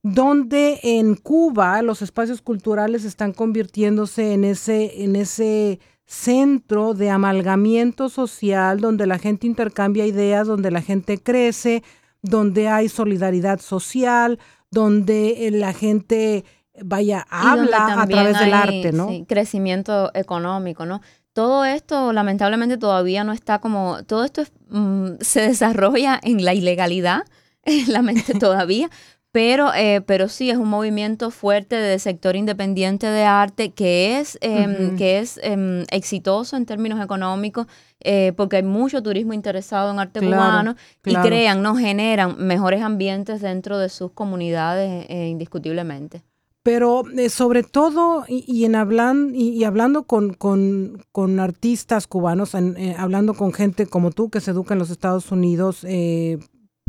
donde 0.03 0.79
en 0.83 1.15
Cuba 1.15 1.81
los 1.81 2.03
espacios 2.03 2.43
culturales 2.43 3.05
están 3.05 3.33
convirtiéndose 3.33 4.33
en 4.33 4.43
ese, 4.43 5.03
en 5.03 5.15
ese 5.15 5.79
centro 6.05 6.93
de 6.93 7.09
amalgamiento 7.09 8.09
social, 8.09 8.81
donde 8.81 9.07
la 9.07 9.17
gente 9.17 9.47
intercambia 9.47 10.05
ideas, 10.05 10.45
donde 10.45 10.69
la 10.69 10.81
gente 10.81 11.17
crece, 11.17 11.83
donde 12.21 12.67
hay 12.67 12.87
solidaridad 12.87 13.59
social, 13.59 14.37
donde 14.71 15.47
eh, 15.47 15.51
la 15.51 15.73
gente 15.73 16.45
vaya, 16.83 17.25
habla 17.29 18.01
a 18.01 18.07
través 18.07 18.39
del 18.39 18.53
arte, 18.53 18.91
¿no? 18.91 19.09
Sí, 19.09 19.25
crecimiento 19.27 20.11
económico, 20.13 20.85
¿no? 20.85 21.01
Todo 21.33 21.63
esto 21.65 22.11
lamentablemente 22.11 22.77
todavía 22.77 23.23
no 23.23 23.33
está 23.33 23.59
como, 23.59 24.03
todo 24.03 24.23
esto 24.23 24.43
mm, 24.69 25.13
se 25.21 25.41
desarrolla 25.41 26.19
en 26.21 26.43
la 26.43 26.53
ilegalidad, 26.53 27.23
la 27.87 28.01
mente 28.01 28.33
todavía, 28.33 28.89
pero, 29.31 29.73
eh, 29.73 30.01
pero 30.05 30.27
sí 30.27 30.49
es 30.49 30.57
un 30.57 30.69
movimiento 30.69 31.31
fuerte 31.31 31.75
del 31.75 31.99
sector 31.99 32.35
independiente 32.35 33.07
de 33.07 33.23
arte 33.23 33.71
que 33.71 34.19
es, 34.19 34.37
em, 34.41 34.97
que 34.97 35.19
es 35.19 35.39
em, 35.43 35.83
exitoso 35.91 36.57
en 36.57 36.65
términos 36.65 37.03
económicos 37.03 37.67
eh, 38.01 38.33
porque 38.35 38.57
hay 38.57 38.63
mucho 38.63 39.01
turismo 39.03 39.33
interesado 39.33 39.91
en 39.91 39.99
arte 39.99 40.19
cubano 40.19 40.75
y 41.05 41.15
crean, 41.15 41.61
no 41.61 41.75
generan 41.75 42.35
mejores 42.37 42.81
ambientes 42.81 43.41
dentro 43.41 43.77
de 43.77 43.89
sus 43.89 44.11
comunidades 44.11 45.05
eh, 45.09 45.27
indiscutiblemente. 45.27 46.23
Pero 46.63 47.03
eh, 47.17 47.29
sobre 47.29 47.63
todo, 47.63 48.23
y, 48.27 48.65
en 48.65 48.75
hablan, 48.75 49.31
y, 49.33 49.63
hablando 49.63 50.03
con, 50.03 50.33
con, 50.35 51.39
artistas 51.39 52.05
cubanos, 52.05 52.53
eh, 52.53 52.95
hablando 52.99 53.33
con 53.33 53.51
gente 53.51 53.87
como 53.87 54.11
tú 54.11 54.29
que 54.29 54.41
se 54.41 54.51
educa 54.51 54.75
en 54.75 54.79
los 54.79 54.91
Estados 54.91 55.31
Unidos 55.31 55.83
eh, 55.83 56.37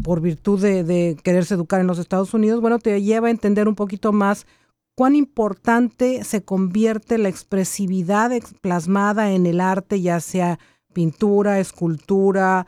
por 0.02 0.20
virtud 0.20 0.60
de, 0.60 0.84
de, 0.84 1.16
quererse 1.22 1.54
educar 1.54 1.80
en 1.80 1.86
los 1.86 1.98
Estados 1.98 2.34
Unidos, 2.34 2.60
bueno, 2.60 2.78
te 2.78 3.02
lleva 3.02 3.28
a 3.28 3.30
entender 3.30 3.68
un 3.68 3.74
poquito 3.74 4.12
más 4.12 4.46
cuán 4.94 5.14
importante 5.16 6.24
se 6.24 6.42
convierte 6.42 7.18
la 7.18 7.28
expresividad 7.28 8.30
plasmada 8.60 9.32
en 9.32 9.46
el 9.46 9.60
arte, 9.60 10.00
ya 10.00 10.20
sea 10.20 10.58
pintura, 10.92 11.58
escultura, 11.58 12.66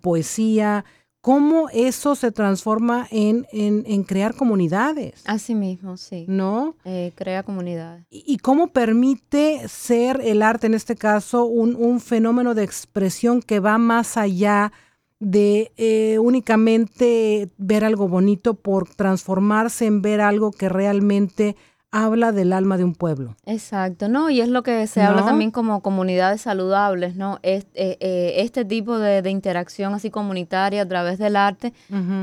poesía, 0.00 0.84
cómo 1.20 1.68
eso 1.70 2.14
se 2.14 2.32
transforma 2.32 3.06
en, 3.10 3.46
en, 3.52 4.02
crear 4.04 4.34
comunidades. 4.34 5.22
Así 5.26 5.54
mismo, 5.54 5.96
sí. 5.96 6.24
¿No? 6.28 6.76
Eh, 6.84 7.12
crea 7.14 7.42
comunidades. 7.42 8.06
Y, 8.10 8.38
cómo 8.38 8.68
permite 8.68 9.68
ser 9.68 10.20
el 10.22 10.42
arte, 10.42 10.66
en 10.66 10.74
este 10.74 10.96
caso, 10.96 11.44
un, 11.44 11.76
un 11.76 12.00
fenómeno 12.00 12.54
de 12.54 12.64
expresión 12.64 13.42
que 13.42 13.60
va 13.60 13.78
más 13.78 14.16
allá 14.16 14.72
de 14.72 14.87
eh, 15.20 16.18
únicamente 16.20 17.50
ver 17.56 17.84
algo 17.84 18.08
bonito 18.08 18.54
por 18.54 18.88
transformarse 18.88 19.86
en 19.86 20.00
ver 20.00 20.20
algo 20.20 20.52
que 20.52 20.68
realmente 20.68 21.56
habla 21.90 22.32
del 22.32 22.52
alma 22.52 22.76
de 22.76 22.84
un 22.84 22.94
pueblo. 22.94 23.34
Exacto, 23.46 24.08
¿no? 24.08 24.30
Y 24.30 24.40
es 24.40 24.48
lo 24.48 24.62
que 24.62 24.86
se 24.86 25.00
habla 25.02 25.24
también 25.24 25.50
como 25.50 25.80
comunidades 25.80 26.42
saludables, 26.42 27.16
¿no? 27.16 27.38
Este, 27.42 28.42
este 28.42 28.64
tipo 28.64 28.98
de, 28.98 29.28
interacción 29.30 29.94
así 29.94 30.10
comunitaria 30.10 30.82
a 30.82 30.86
través 30.86 31.18
del 31.18 31.34
arte 31.34 31.72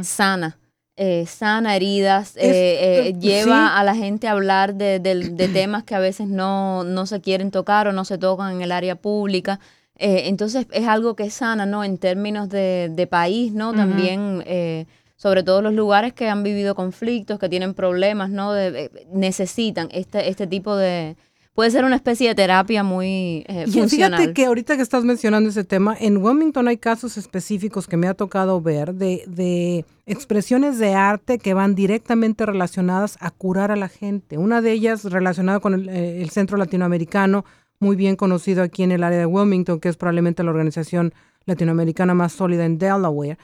sana. 0.03 0.57
sana 1.25 1.75
heridas, 1.75 2.35
lleva 2.35 3.77
a 3.77 3.83
la 3.83 3.95
gente 3.95 4.27
a 4.27 4.31
hablar 4.31 4.75
de, 4.75 4.99
temas 5.53 5.83
que 5.83 5.95
a 5.95 5.99
veces 5.99 6.27
no, 6.27 6.83
no, 6.83 7.07
se 7.07 7.19
quieren 7.19 7.49
tocar 7.49 7.87
o 7.87 7.91
no 7.91 8.05
se 8.05 8.19
tocan 8.19 8.53
en 8.53 8.61
el 8.61 8.71
área 8.71 8.95
pública. 8.95 9.59
Entonces 9.97 10.67
es 10.71 10.87
algo 10.87 11.15
que 11.15 11.29
sana, 11.29 11.65
¿no? 11.65 11.83
En 11.83 11.97
términos 11.97 12.49
de, 12.49 13.07
país, 13.09 13.53
¿no? 13.53 13.73
También 13.73 14.43
sobre 15.15 15.43
todo 15.43 15.61
los 15.61 15.73
lugares 15.73 16.13
que 16.13 16.27
han 16.29 16.43
vivido 16.43 16.75
conflictos, 16.75 17.39
que 17.39 17.49
tienen 17.49 17.73
problemas, 17.73 18.29
¿no? 18.29 18.51
necesitan 19.11 19.89
este, 19.91 20.29
este 20.29 20.47
tipo 20.47 20.75
de... 20.75 21.15
Puede 21.53 21.71
ser 21.71 21.85
una 21.85 21.95
especie 21.95 22.27
de 22.27 22.35
terapia 22.35 22.83
muy 22.83 23.45
eh, 23.47 23.63
y 23.65 23.87
fíjate 23.87 24.33
que 24.33 24.45
ahorita 24.45 24.75
que 24.75 24.81
estás 24.81 25.05
mencionando 25.05 25.49
ese 25.49 25.63
tema, 25.63 25.95
en 25.97 26.17
Wilmington 26.17 26.67
hay 26.67 26.75
casos 26.75 27.17
específicos 27.17 27.87
que 27.87 27.95
me 27.95 28.09
ha 28.09 28.13
tocado 28.13 28.59
ver 28.59 28.93
de, 28.93 29.23
de 29.25 29.85
expresiones 30.05 30.79
de 30.79 30.95
arte 30.95 31.37
que 31.37 31.53
van 31.53 31.73
directamente 31.73 32.45
relacionadas 32.45 33.17
a 33.21 33.31
curar 33.31 33.71
a 33.71 33.77
la 33.77 33.87
gente. 33.87 34.37
Una 34.37 34.61
de 34.61 34.73
ellas 34.73 35.05
relacionada 35.05 35.61
con 35.61 35.73
el, 35.75 35.87
eh, 35.87 36.21
el 36.21 36.29
Centro 36.29 36.57
Latinoamericano, 36.57 37.45
muy 37.79 37.95
bien 37.95 38.15
conocido 38.15 38.63
aquí 38.63 38.83
en 38.83 38.91
el 38.91 39.03
área 39.03 39.19
de 39.19 39.25
Wilmington, 39.25 39.79
que 39.79 39.89
es 39.89 39.97
probablemente 39.97 40.43
la 40.43 40.51
organización 40.51 41.13
latinoamericana 41.45 42.13
más 42.13 42.33
sólida 42.33 42.65
en 42.65 42.77
Delaware 42.77 43.37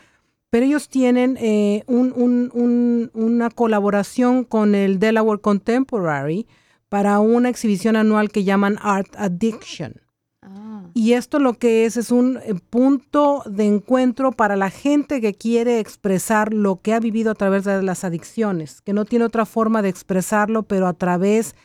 pero 0.52 0.66
ellos 0.66 0.90
tienen 0.90 1.38
eh, 1.40 1.84
una 1.88 3.50
colaboración 3.50 4.44
con 4.44 4.76
el 4.76 5.00
Delaware 5.00 5.40
Contemporary 5.40 6.46
para 6.90 7.20
una 7.22 7.48
exhibición 7.48 7.96
anual 7.96 8.30
que 8.32 8.44
llaman 8.44 8.78
Art 8.82 9.16
Addiction. 9.18 10.02
Ah. 10.42 10.90
Y 10.94 11.14
esto 11.14 11.40
lo 11.40 11.54
que 11.54 11.86
es 11.86 11.96
es 11.96 12.12
un 12.12 12.38
eh, 12.44 12.54
punto 12.70 13.44
de 13.46 13.66
encuentro 13.66 14.34
para 14.34 14.58
la 14.58 14.70
gente 14.70 15.22
que 15.22 15.34
quiere 15.34 15.80
expresar 15.80 16.54
lo 16.54 16.82
que 16.82 16.94
ha 16.94 17.00
vivido 17.00 17.32
a 17.32 17.36
través 17.36 17.64
de 17.64 17.82
las 17.82 18.04
adicciones, 18.04 18.82
que 18.82 18.92
no 18.92 19.06
tiene 19.06 19.24
otra 19.24 19.46
forma 19.46 19.82
de 19.82 19.88
expresarlo, 19.88 20.64
pero 20.64 20.88
a 20.88 20.94
través 20.94 21.56
de 21.56 21.62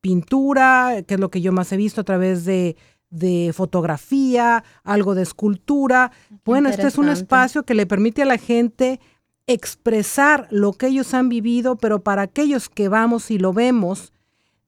pintura, 0.00 1.02
que 1.06 1.14
es 1.14 1.20
lo 1.20 1.30
que 1.30 1.40
yo 1.40 1.52
más 1.52 1.72
he 1.72 1.76
visto, 1.76 2.00
a 2.00 2.04
través 2.04 2.44
de 2.44 2.76
de 3.10 3.52
fotografía, 3.54 4.64
algo 4.84 5.14
de 5.14 5.22
escultura. 5.22 6.12
bueno, 6.44 6.68
este 6.68 6.86
es 6.86 6.98
un 6.98 7.08
espacio 7.08 7.64
que 7.64 7.74
le 7.74 7.86
permite 7.86 8.22
a 8.22 8.26
la 8.26 8.38
gente 8.38 9.00
expresar 9.46 10.48
lo 10.50 10.72
que 10.72 10.88
ellos 10.88 11.14
han 11.14 11.28
vivido, 11.28 11.76
pero 11.76 12.02
para 12.02 12.22
aquellos 12.22 12.68
que 12.68 12.88
vamos 12.88 13.30
y 13.30 13.38
lo 13.38 13.52
vemos, 13.52 14.12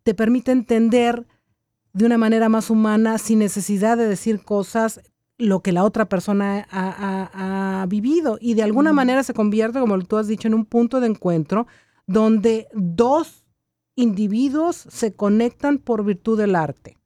te 0.03 0.15
permite 0.15 0.53
entender 0.53 1.27
de 1.93 2.07
una 2.07 2.17
manera 2.17 2.49
más 2.49 2.71
humana, 2.71 3.19
sin 3.19 3.41
necesidad 3.41 3.97
de 3.97 4.07
decir 4.07 4.43
cosas, 4.43 5.01
lo 5.37 5.61
que 5.61 5.73
la 5.73 5.85
otra 5.85 6.09
persona 6.09 6.67
ha, 6.71 7.85
vivido. 7.89 8.39
Y 8.41 8.55
de 8.55 8.63
alguna 8.63 8.93
manera 8.93 9.23
se 9.23 9.35
convierte, 9.35 9.81
como 9.81 9.99
tú 10.01 10.17
has 10.17 10.29
dicho, 10.29 10.49
en 10.49 10.55
un 10.55 10.65
punto 10.65 11.01
de 11.01 11.09
encuentro 11.09 11.67
donde 12.07 12.69
dos 12.73 13.45
individuos 13.99 14.77
se 14.89 15.13
conectan 15.13 15.79
por 15.79 16.05
virtud 16.05 16.39
del 16.39 16.55
arte. 16.55 16.97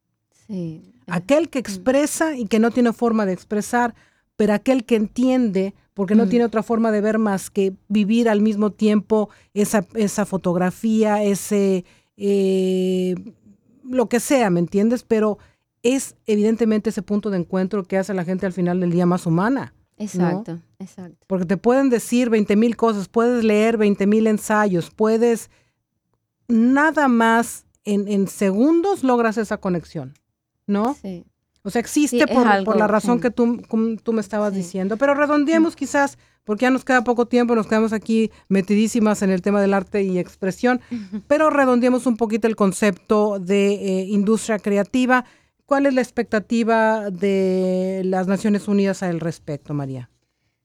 Sí. 0.46 0.82
Aquel 1.06 1.48
que 1.48 1.58
expresa 1.58 2.36
y 2.36 2.44
que 2.44 2.58
no 2.58 2.70
tiene 2.70 2.92
forma 2.92 3.24
de 3.24 3.32
expresar, 3.32 3.94
pero 4.36 4.52
aquel 4.52 4.84
que 4.84 4.96
entiende, 4.96 5.74
porque 5.94 6.14
no 6.14 6.28
tiene 6.28 6.44
otra 6.44 6.62
forma 6.62 6.92
de 6.92 7.00
ver 7.00 7.18
más 7.18 7.48
que 7.48 7.72
vivir 7.88 8.28
al 8.28 8.42
mismo 8.42 8.72
tiempo 8.72 9.30
esa, 9.54 9.86
esa 9.94 10.26
fotografía, 10.26 11.22
ese, 11.22 11.86
eh, 12.18 13.14
lo 13.82 14.10
que 14.10 14.20
sea, 14.20 14.50
¿me 14.50 14.60
entiendes? 14.60 15.02
Pero 15.02 15.38
es 15.82 16.14
evidentemente 16.26 16.90
ese 16.90 17.02
punto 17.02 17.30
de 17.30 17.38
encuentro 17.38 17.84
que 17.84 17.96
hace 17.96 18.12
a 18.12 18.14
la 18.14 18.24
gente 18.24 18.44
al 18.44 18.52
final 18.52 18.80
del 18.80 18.90
día 18.90 19.06
más 19.06 19.24
humana. 19.24 19.74
Exacto, 19.96 20.60
exacto. 20.78 21.24
Porque 21.26 21.46
te 21.46 21.56
pueden 21.56 21.88
decir 21.88 22.28
20 22.28 22.54
mil 22.56 22.76
cosas, 22.76 23.08
puedes 23.08 23.44
leer 23.44 23.78
20 23.78 24.06
mil 24.06 24.26
ensayos, 24.26 24.90
puedes 24.90 25.50
nada 26.52 27.08
más 27.08 27.64
en, 27.84 28.06
en 28.06 28.28
segundos 28.28 29.02
logras 29.02 29.38
esa 29.38 29.56
conexión. 29.56 30.14
¿no? 30.66 30.96
Sí. 31.00 31.24
O 31.62 31.70
sea, 31.70 31.80
existe 31.80 32.26
por, 32.26 32.76
la 32.76 32.88
razón 32.88 33.20
que 33.20 33.30
tú, 33.30 33.62
tú 34.02 34.12
me 34.12 34.20
estabas 34.20 34.52
diciendo. 34.52 34.96
Pero 34.96 35.14
redondeemos 35.14 35.76
quizás, 35.76 36.18
porque 36.42 36.64
ya 36.64 36.70
nos 36.70 36.84
queda 36.84 37.04
poco 37.04 37.26
tiempo, 37.26 37.54
nos 37.54 37.68
quedamos 37.68 37.92
aquí 37.92 38.32
metidísimas 38.48 39.22
en 39.22 39.30
el 39.30 39.42
tema 39.42 39.60
del 39.60 39.72
arte 39.72 40.02
y 40.02 40.18
expresión, 40.18 40.80
pero 41.28 41.50
redondeemos 41.50 42.06
un 42.06 42.16
poquito 42.16 42.48
el 42.48 42.56
concepto 42.56 43.38
de 43.38 43.74
eh, 43.74 44.06
industria 44.08 44.58
creativa. 44.58 45.24
¿Cuál 45.64 45.86
es 45.86 45.94
la 45.94 46.00
expectativa 46.00 47.10
de 47.10 48.02
las 48.06 48.26
Naciones 48.26 48.66
Unidas 48.66 49.04
al 49.04 49.20
respecto, 49.20 49.72
María? 49.72 50.10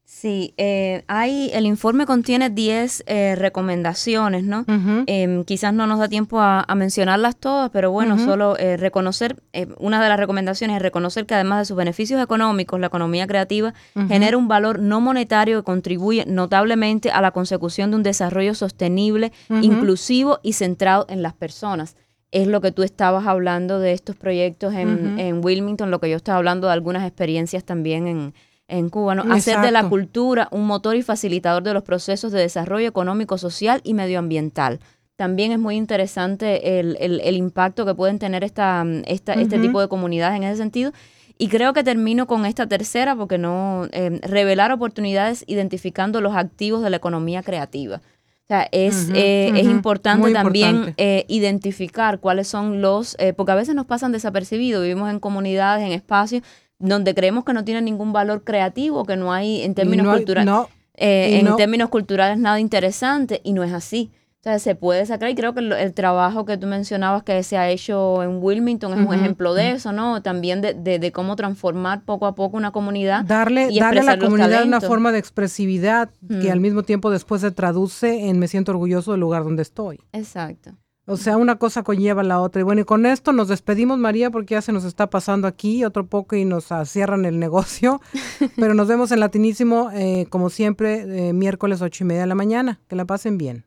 Sí, 0.10 0.54
eh, 0.56 1.04
hay, 1.08 1.52
el 1.54 1.65
informe 1.65 2.06
contiene 2.06 2.50
10 2.50 3.04
eh, 3.08 3.36
recomendaciones, 3.36 4.46
¿no? 4.46 4.63
Em, 5.06 5.43
quizás 5.43 5.74
no 5.74 5.86
nos 5.86 6.00
da 6.00 6.08
tiempo 6.08 6.39
a, 6.39 6.65
mencionarlas 6.78 7.36
todas, 7.36 7.72
pero 7.72 7.91
bueno, 7.91 8.17
solo 8.17 8.58
eh, 8.58 8.78
reconocer, 8.78 9.36
una 9.78 10.02
de 10.02 10.08
las 10.08 10.17
recomendaciones 10.17 10.78
es 10.78 10.82
reconocer 10.82 11.26
que 11.26 11.36
además 11.36 11.60
de 11.60 11.65
sus 11.65 11.76
beneficios 11.76 12.24
económicos, 12.24 12.80
la 12.80 12.88
economía 12.88 13.28
creativa 13.28 13.74
genera 14.08 14.38
un 14.38 14.48
valor 14.48 14.80
no 14.80 15.02
monetario 15.02 15.60
que 15.60 15.65
contribuye 15.65 16.26
notablemente 16.26 17.12
a 17.12 17.20
la 17.20 17.32
consecución 17.32 17.91
de 17.91 17.98
un 17.98 18.04
desarrollo 18.04 18.56
sostenible, 18.56 19.34
inclusivo 19.50 20.39
y 20.41 20.54
centrado 20.54 21.06
en 21.10 21.22
las 21.22 21.34
personas. 21.34 21.98
Es 22.32 22.48
lo 22.48 22.62
que 22.62 22.72
tú 22.72 22.84
estabas 22.84 23.28
hablando 23.28 23.80
de 23.80 23.91
estos 23.91 24.15
proyectos 24.15 24.74
en, 24.74 25.20
en, 25.20 25.43
Wilmington, 25.43 25.91
lo 25.91 26.00
que 26.00 26.10
yo 26.10 26.15
estaba 26.15 26.38
hablando 26.38 26.67
de 26.67 26.74
algunas 26.74 27.06
experiencias 27.06 27.65
también 27.65 28.08
en, 28.08 28.34
en 28.67 28.89
Cuba, 28.89 29.15
¿no? 29.15 29.32
Hacer 29.34 29.62
de 29.62 29.71
la 29.71 29.88
cultura 29.88 30.49
un 30.51 30.67
motor 30.67 30.95
y 30.95 31.01
facilitador 31.01 31.63
de 31.63 31.73
los 31.73 31.84
procesos 31.84 32.32
de 32.32 32.39
desarrollo 32.39 32.88
económico, 32.88 33.38
social 33.38 33.82
y 33.84 33.93
medioambiental. 33.93 34.80
También 35.15 35.51
es 35.51 35.60
muy 35.60 35.75
interesante 35.75 36.80
el, 36.80 36.97
el, 36.99 37.38
impacto 37.38 37.86
que 37.86 37.95
pueden 37.95 38.19
tener 38.19 38.43
esta, 38.43 38.86
esta 39.06 39.34
este 39.34 39.58
tipo 39.58 39.82
de 39.82 39.88
comunidades 39.88 40.38
en 40.38 40.43
ese 40.43 40.58
sentido. 40.58 40.91
Y 41.39 41.47
creo 41.47 41.73
que 41.73 41.84
termino 41.84 42.27
con 42.27 42.45
esta 42.45 42.67
tercera, 42.67 43.15
porque 43.15 43.38
no, 43.38 43.88
eh, 43.91 44.19
revelar 44.23 44.71
oportunidades 44.71 45.43
identificando 45.47 46.19
los 46.21 46.36
activos 46.36 46.84
de 46.84 46.89
la 46.89 46.97
economía 46.97 47.41
creativa. 47.41 47.97
O 47.97 48.47
sea, 48.47 48.67
es, 48.71 49.10
eh, 49.13 49.51
es 49.56 49.65
importante 49.65 50.32
también 50.32 50.93
eh, 50.97 51.25
identificar 51.27 52.19
cuáles 52.19 52.47
son 52.47 52.82
los, 52.82 53.17
porque 53.36 53.51
a 53.51 53.56
veces 53.56 53.75
nos 53.75 53.86
pasan 53.86 54.13
desapercibidos, 54.13 54.84
vivimos 54.84 55.10
en 55.10 55.19
comunidades, 55.19 55.86
en 55.86 55.91
espacios 55.91 56.43
donde 56.79 57.15
creemos 57.15 57.43
que 57.43 57.53
no 57.53 57.63
tiene 57.63 57.81
ningún 57.81 58.13
valor 58.13 58.43
creativo, 58.43 59.05
que 59.05 59.15
no 59.15 59.33
hay 59.33 59.61
en 59.61 59.75
términos 59.75 60.15
culturales, 60.15 60.53
eh, 60.93 61.39
en 61.39 61.55
términos 61.55 61.89
culturales 61.89 62.37
nada 62.37 62.59
interesante 62.59 63.41
y 63.43 63.53
no 63.53 63.63
es 63.63 63.73
así. 63.73 64.11
O 64.39 64.43
sea, 64.43 64.59
se 64.59 64.75
puede 64.75 65.05
sacar 65.05 65.29
y 65.29 65.35
creo 65.35 65.53
que 65.55 65.61
el, 65.61 65.93
trabajo 65.93 66.45
que 66.45 66.57
tú 66.57 66.67
mencionabas 66.67 67.23
que 67.23 67.41
se 67.41 67.57
ha 67.57 67.69
hecho 67.69 68.21
en 68.21 68.41
Wilmington 68.41 68.93
es 68.93 69.05
un 69.05 69.13
ejemplo 69.13 69.55
de 69.55 69.71
eso, 69.71 69.91
¿no? 69.91 70.21
También 70.21 70.61
de, 70.61 70.73
de, 70.73 71.11
cómo 71.11 71.35
transformar 71.35 72.03
poco 72.03 72.27
a 72.27 72.35
poco 72.35 72.55
una 72.55 72.71
comunidad. 72.71 73.25
Darle, 73.25 73.69
darle 73.77 74.01
a 74.01 74.03
la 74.03 74.19
comunidad 74.19 74.63
una 74.63 74.79
forma 74.79 75.11
de 75.11 75.17
expresividad 75.17 76.11
que 76.41 76.51
al 76.51 76.59
mismo 76.59 76.83
tiempo 76.83 77.09
después 77.09 77.41
se 77.41 77.51
traduce 77.51 78.29
en 78.29 78.37
me 78.37 78.47
siento 78.47 78.71
orgulloso 78.71 79.11
del 79.11 79.21
lugar 79.21 79.43
donde 79.43 79.63
estoy. 79.63 79.99
Exacto. 80.13 80.71
O 81.10 81.15
sea, 81.15 81.38
una 81.38 81.56
cosa 81.56 81.84
conlleva 81.84 82.22
la 82.22 82.41
otra. 82.41 82.60
Y 82.60 82.63
bueno, 82.63 82.82
y 82.82 82.84
con 82.84 83.06
esto 83.06 83.32
nos 83.32 83.48
despedimos, 83.48 83.98
María, 83.98 84.30
porque 84.30 84.56
ya 84.56 84.62
se 84.62 84.74
nos 84.74 84.84
está 84.84 85.10
pasando 85.10 85.48
aquí 85.48 85.86
otro 85.86 86.06
poco 86.06 86.36
y 86.36 86.43
nos 86.43 86.67
cierran 86.84 87.24
el 87.24 87.39
negocio. 87.39 88.02
Pero 88.58 88.74
nos 88.74 88.89
vemos 88.89 89.13
en 89.13 89.22
Latinísimo, 89.22 89.89
eh, 89.93 90.28
como 90.30 90.50
siempre, 90.50 91.30
eh, 91.30 91.34
miércoles 91.34 91.82
ocho 91.82 92.04
y 92.04 92.08
media 92.08 92.22
de 92.22 92.28
la 92.28 92.36
mañana. 92.36 92.82
Que 92.89 92.98
la 92.98 93.06
pasen 93.06 93.38
bien. 93.38 93.66